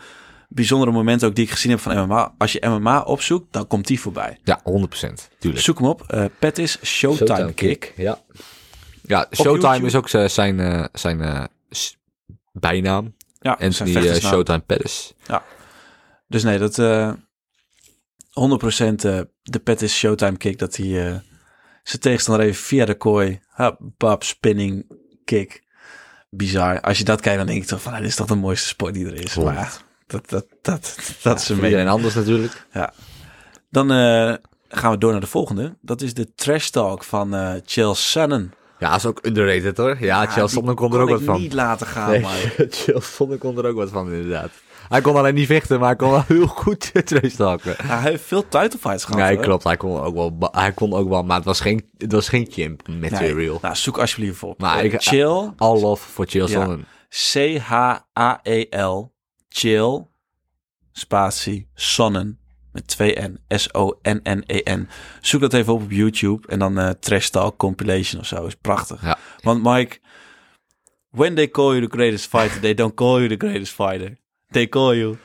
bijzondere 0.48 0.92
momenten 0.92 1.28
ook 1.28 1.36
die 1.36 1.44
ik 1.46 1.52
gezien 1.52 1.72
heb 1.72 1.80
van 1.80 2.06
MMA. 2.06 2.34
Als 2.38 2.52
je 2.52 2.65
MMA 2.68 3.02
opzoekt, 3.02 3.54
dan 3.54 3.68
komt 3.68 3.88
die 3.88 4.00
voorbij. 4.00 4.39
ja 4.44 4.62
100%. 4.63 5.30
Tuurlijk. 5.39 5.63
Zoek 5.63 5.78
hem 5.80 5.88
op. 5.88 6.04
eh 6.08 6.26
Pettis 6.39 6.78
Showtime, 6.84 7.54
kick. 7.54 7.94
Ja. 7.96 8.20
Ja, 9.02 9.28
Showtime 9.32 9.86
is 9.86 9.96
ook 9.96 10.10
zijn, 10.10 10.60
eh, 10.60 10.86
zijn 10.94 11.22
eh, 11.22 11.44
s- 11.70 11.98
bijnaam. 12.52 13.15
Ja, 13.39 13.56
zijn 13.60 13.89
eh, 13.89 13.94
vechtersnaam. 13.96 14.32
Showtime 14.34 14.60
Pettis. 14.60 15.13
Dus 16.28 16.44
nee, 16.44 16.58
dat 16.58 16.80
eh 16.80 17.12
100% 18.34 19.06
eh, 19.06 19.20
de 19.44 19.60
Pettis 19.63 19.98
Showtime 19.98 20.38
kick. 20.38 20.60
Dat 20.60 20.76
hij 20.76 20.88
zijn 21.84 22.02
tegenstander 22.02 22.46
even 22.46 22.63
via 22.63 22.86
de 22.86 22.96
kooi. 22.96 23.39
Hap, 23.48 23.78
bap, 23.98 24.24
spinning 24.24 24.98
kick. 25.30 25.63
Bizar. 26.30 26.82
Als 26.82 26.98
je 26.98 27.04
dat 27.04 27.22
kijkt, 27.22 27.38
dan 27.38 27.48
denk 27.48 27.62
ik 27.62 27.68
toch 27.68 27.82
van, 27.82 27.92
nou, 27.92 28.04
dit 28.04 28.12
is 28.12 28.18
toch 28.18 28.28
de 28.28 28.36
mooiste 28.36 28.68
sport 28.68 28.94
die 28.94 29.06
er 29.06 29.13
is. 29.13 29.36
Maar 29.36 29.54
ja, 29.54 29.70
dat, 30.08 30.30
dat, 30.30 30.46
dat, 30.62 30.98
dat 31.22 31.39
is 31.39 31.50
een 31.50 31.63
iedereen 31.63 31.88
anders 31.88 32.13
natuurlijk. 32.13 32.65
Dan 33.70 33.92
eh, 33.92 34.34
gaan 34.70 34.92
we 34.92 34.98
door 34.98 35.12
naar 35.12 35.22
de 35.22 35.28
volgende. 35.28 35.76
Dat 35.82 36.02
is 36.02 36.13
de 36.13 36.34
trash 36.36 36.68
talk 36.68 37.04
van 37.04 37.62
Chael 37.65 37.96
Sonnen. 37.96 38.54
Ja, 38.80 38.96
is 38.96 39.06
ook 39.06 39.26
underrated 39.26 39.78
hoor. 39.78 39.98
Ja, 40.00 40.26
Chael 40.26 40.46
die 40.46 40.56
Sonnen 40.56 40.76
kon 40.76 40.94
er 40.94 41.00
ook 41.00 41.10
wat 41.10 41.22
van. 41.22 41.42
niet 41.42 41.54
laten 41.54 41.88
gaan, 41.88 42.10
Nee, 42.10 42.22
maar... 42.22 42.54
Chael 42.70 43.02
Sonnen 43.02 43.38
kon 43.38 43.58
er 43.58 43.65
ook 43.65 43.76
wat 43.76 43.89
van 43.89 44.12
inderdaad. 44.12 44.52
Hij 44.89 45.02
kon 45.02 45.15
alleen 45.15 45.34
niet 45.34 45.45
vechten, 45.47 45.80
maar 45.80 45.88
hij 45.88 45.97
kon 45.97 46.10
wel 46.12 46.23
heel 46.28 46.47
goed 46.47 46.91
trash 47.08 47.34
talken. 47.36 47.75
Ja, 47.78 47.99
hij 47.99 48.12
heeft 48.12 48.23
veel 48.23 48.47
title 48.47 48.80
fights 48.80 49.04
gehad. 49.04 49.21
Nee, 49.21 49.36
hoor. 49.36 49.43
klopt. 49.43 49.63
Hij 49.63 49.78
kon 49.78 49.99
ook 49.99 50.13
wel, 50.39 50.49
hij 50.52 50.71
kon 50.71 50.93
ook 50.93 51.10
wel, 51.10 51.23
maar 51.23 51.36
het 51.36 51.45
was 51.45 51.60
geen, 51.60 51.89
het 51.97 52.12
was 52.12 52.30
geen 52.30 52.47
chimp 52.49 52.88
Nee. 52.88 53.12
material. 53.12 53.60
Nou, 53.62 53.75
zoek 53.75 53.97
alsjeblieft 53.97 54.43
op. 54.43 54.60
Maar 54.60 54.84
ik- 54.84 55.02
Chill, 55.02 55.52
All 55.58 55.80
love 55.80 56.10
voor 56.10 56.25
Chael 56.28 56.47
Ja. 56.49 56.78
C-H-A-E-L, 57.80 59.13
chill, 59.49 60.06
spatie, 60.91 61.69
sonnen, 61.73 62.39
met 62.71 62.88
twee 62.88 63.15
N, 63.21 63.39
S-O-N-N-E-N. 63.47 64.88
Zoek 65.21 65.41
dat 65.41 65.54
even 65.54 65.73
op 65.73 65.82
op 65.82 65.91
YouTube 65.91 66.47
en 66.47 66.60
dan 66.60 66.78
eh 66.80 66.89
Trash 66.89 67.28
Talk 67.28 67.58
Compilation 67.58 68.21
of 68.21 68.28
zo, 68.28 68.45
is 68.45 68.56
prachtig. 68.56 69.02
Ja. 69.02 69.17
Want 69.41 69.63
Mike, 69.63 69.99
when 71.12 71.36
they 71.36 71.47
call 71.49 71.69
you 71.75 71.82
the 71.88 71.95
greatest 71.97 72.28
fighter, 72.28 72.60
they 72.60 72.73
don't 72.73 72.93
call 72.93 73.15
you 73.21 73.28
the 73.38 73.47
greatest 73.47 73.73
fighter. 73.73 74.17
They 74.52 74.68
call 74.68 74.96
you... 74.96 75.18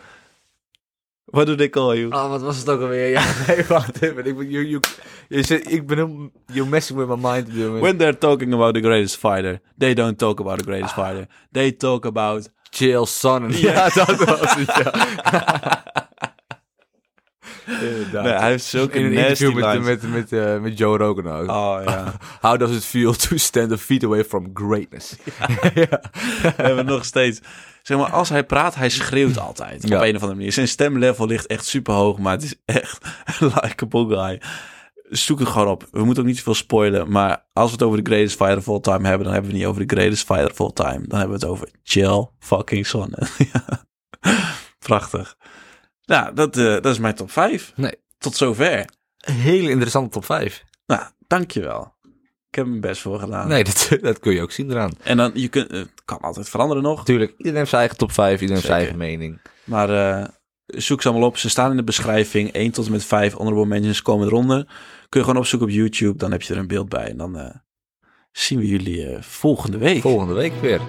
What 1.25 1.47
do 1.47 1.57
they 1.57 1.69
call 1.69 1.97
you? 1.97 2.13
Oh, 2.13 2.29
wat 2.29 2.43
was 2.43 2.59
het 2.59 2.69
ook 2.69 2.81
alweer? 2.81 3.09
Ja, 3.09 3.25
nee, 3.47 3.65
wacht 3.69 4.03
even. 4.03 4.27
Ik 4.27 4.37
ben, 4.37 4.51
you, 4.51 4.67
you, 4.67 4.81
je 5.29 5.63
ik 5.63 5.87
ben 5.87 5.97
heel, 5.97 6.31
you're 6.47 6.71
messing 6.71 6.99
with 6.99 7.09
my 7.09 7.31
mind. 7.33 7.47
dude. 7.47 7.81
When 7.81 7.97
they're 7.97 8.19
talking 8.19 8.53
about 8.53 8.75
the 8.75 8.81
greatest 8.81 9.17
fighter, 9.17 9.61
they 9.79 9.95
don't 9.95 10.19
talk 10.19 10.41
about 10.41 10.59
the 10.59 10.65
greatest 10.65 10.95
fighter. 10.95 11.27
They 11.53 11.73
talk 11.73 12.05
about... 12.05 12.49
Chael 12.71 13.07
Sonnen. 13.07 13.61
Ja, 13.61 13.89
dat 13.89 14.25
was 14.25 14.55
het, 14.55 14.67
ja. 14.67 14.93
Inderdaad. 17.67 18.25
Nee, 18.25 18.33
hij 18.33 18.51
heeft 18.51 18.65
zulke 18.65 18.99
In 18.99 19.05
een 19.05 19.13
nasty 19.13 19.29
interview 19.29 19.55
met, 19.55 19.73
lines. 19.73 19.87
met, 19.87 20.13
met, 20.13 20.33
eh, 20.33 20.61
met 20.61 20.79
Joe 20.79 20.99
Rogan 20.99 21.29
ook. 21.29 21.49
Oh 21.49 21.81
ja. 21.85 22.13
How 22.49 22.59
does 22.59 22.77
it 22.77 22.85
feel 22.85 23.13
to 23.13 23.37
stand 23.37 23.73
a 23.73 23.77
feet 23.77 24.05
away 24.05 24.25
from 24.25 24.51
greatness? 24.55 25.17
ja. 25.75 26.01
We 26.41 26.53
hebben 26.57 26.87
nog 26.87 27.05
steeds. 27.05 27.41
Zeg 27.83 27.99
maar, 27.99 28.11
als 28.11 28.29
hij 28.29 28.45
praat, 28.45 28.75
hij 28.75 28.89
schreeuwt 28.89 29.39
altijd. 29.39 29.89
Ja. 29.89 29.97
Op 29.97 30.03
een 30.03 30.15
of 30.15 30.21
andere 30.21 30.35
manier. 30.35 30.53
Zijn 30.53 30.69
stemlevel 30.69 31.27
ligt 31.27 31.47
echt 31.47 31.67
super 31.67 31.95
hoog, 31.95 32.19
maar 32.19 32.33
het 32.33 32.43
is 32.43 32.55
echt 32.65 33.07
een 33.41 33.53
likable 33.63 34.17
guy. 34.17 34.41
Zoek 35.09 35.39
het 35.39 35.49
gewoon 35.49 35.69
op. 35.69 35.89
We 35.91 36.05
moeten 36.05 36.23
ook 36.23 36.29
niet 36.29 36.37
zoveel 36.37 36.55
spoilen. 36.55 37.11
Maar 37.11 37.47
als 37.53 37.67
we 37.67 37.73
het 37.77 37.83
over 37.83 38.05
de 38.05 38.11
greatest 38.11 38.37
fighter 38.37 38.59
of 38.59 38.69
all 38.69 38.81
time 38.81 39.09
hebben, 39.09 39.25
dan 39.25 39.33
hebben 39.33 39.51
we 39.51 39.57
het 39.57 39.67
niet 39.67 39.67
over 39.75 39.87
de 39.87 39.95
greatest 39.95 40.27
fighter 40.27 40.51
of 40.51 40.61
all 40.61 40.73
time. 40.73 41.07
Dan 41.07 41.19
hebben 41.19 41.39
we 41.39 41.45
het 41.47 41.53
over 41.55 41.69
chill 41.83 42.29
fucking 42.39 42.87
Sonnen. 42.87 43.29
Ja. 43.53 43.85
Prachtig. 44.79 45.37
Nou, 46.05 46.35
dat, 46.35 46.57
eh, 46.57 46.65
dat 46.65 46.87
is 46.87 46.99
mijn 46.99 47.15
top 47.15 47.31
5. 47.31 47.73
Nee. 47.77 47.95
Tot 48.19 48.37
zover. 48.37 48.85
Hele 49.19 49.71
interessante 49.71 50.11
top 50.11 50.25
5. 50.25 50.65
Nou, 50.87 51.03
dankjewel. 51.27 51.93
Ik 52.49 52.61
heb 52.61 52.67
mijn 52.67 52.81
best 52.81 53.01
voor 53.01 53.19
gedaan. 53.19 53.49
Nee, 53.49 53.65
dat, 53.65 53.89
dat 54.01 54.19
kun 54.19 54.33
je 54.33 54.43
ook 54.43 54.53
zien 54.53 54.71
eraan. 54.71 54.93
En 55.03 55.17
dan, 55.17 55.31
je 55.35 55.49
kunt, 55.49 55.71
het 55.71 55.91
kan 56.05 56.21
altijd 56.21 56.49
veranderen 56.49 56.83
nog. 56.83 56.99
Natuurlijk, 56.99 57.31
iedereen 57.31 57.59
heeft 57.59 57.69
zijn 57.69 57.81
eigen 57.81 57.99
top 57.99 58.13
5, 58.13 58.33
iedereen 58.33 58.55
heeft 58.55 58.67
zijn 58.67 58.79
eigen 58.79 58.99
mening. 58.99 59.41
Maar 59.65 59.91
eh, 59.91 60.29
zoek 60.67 61.03
ze 61.03 61.09
allemaal 61.09 61.29
op. 61.29 61.37
Ze 61.37 61.49
staan 61.49 61.71
in 61.71 61.77
de 61.77 61.85
beschrijving. 61.85 62.53
1 62.53 62.71
tot 62.71 62.87
en 62.87 62.93
met 62.93 63.05
5 63.05 63.33
honorable 63.33 63.67
mentions 63.67 64.03
komen 64.03 64.27
eronder. 64.27 64.65
Kun 65.09 65.21
je 65.21 65.27
gewoon 65.27 65.41
opzoeken 65.41 65.69
op 65.69 65.75
YouTube. 65.75 66.19
Dan 66.19 66.31
heb 66.31 66.43
je 66.43 66.53
er 66.53 66.59
een 66.59 66.67
beeld 66.67 66.89
bij. 66.89 67.09
En 67.09 67.17
dan 67.17 67.39
eh, 67.39 67.55
zien 68.33 68.59
we 68.59 68.67
jullie 68.67 69.07
eh, 69.07 69.23
volgende 69.23 69.79
week. 69.79 70.01
Volgende 70.01 70.35
week 70.35 70.53
weer. 70.61 70.81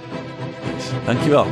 Dankjewel. 1.06 1.47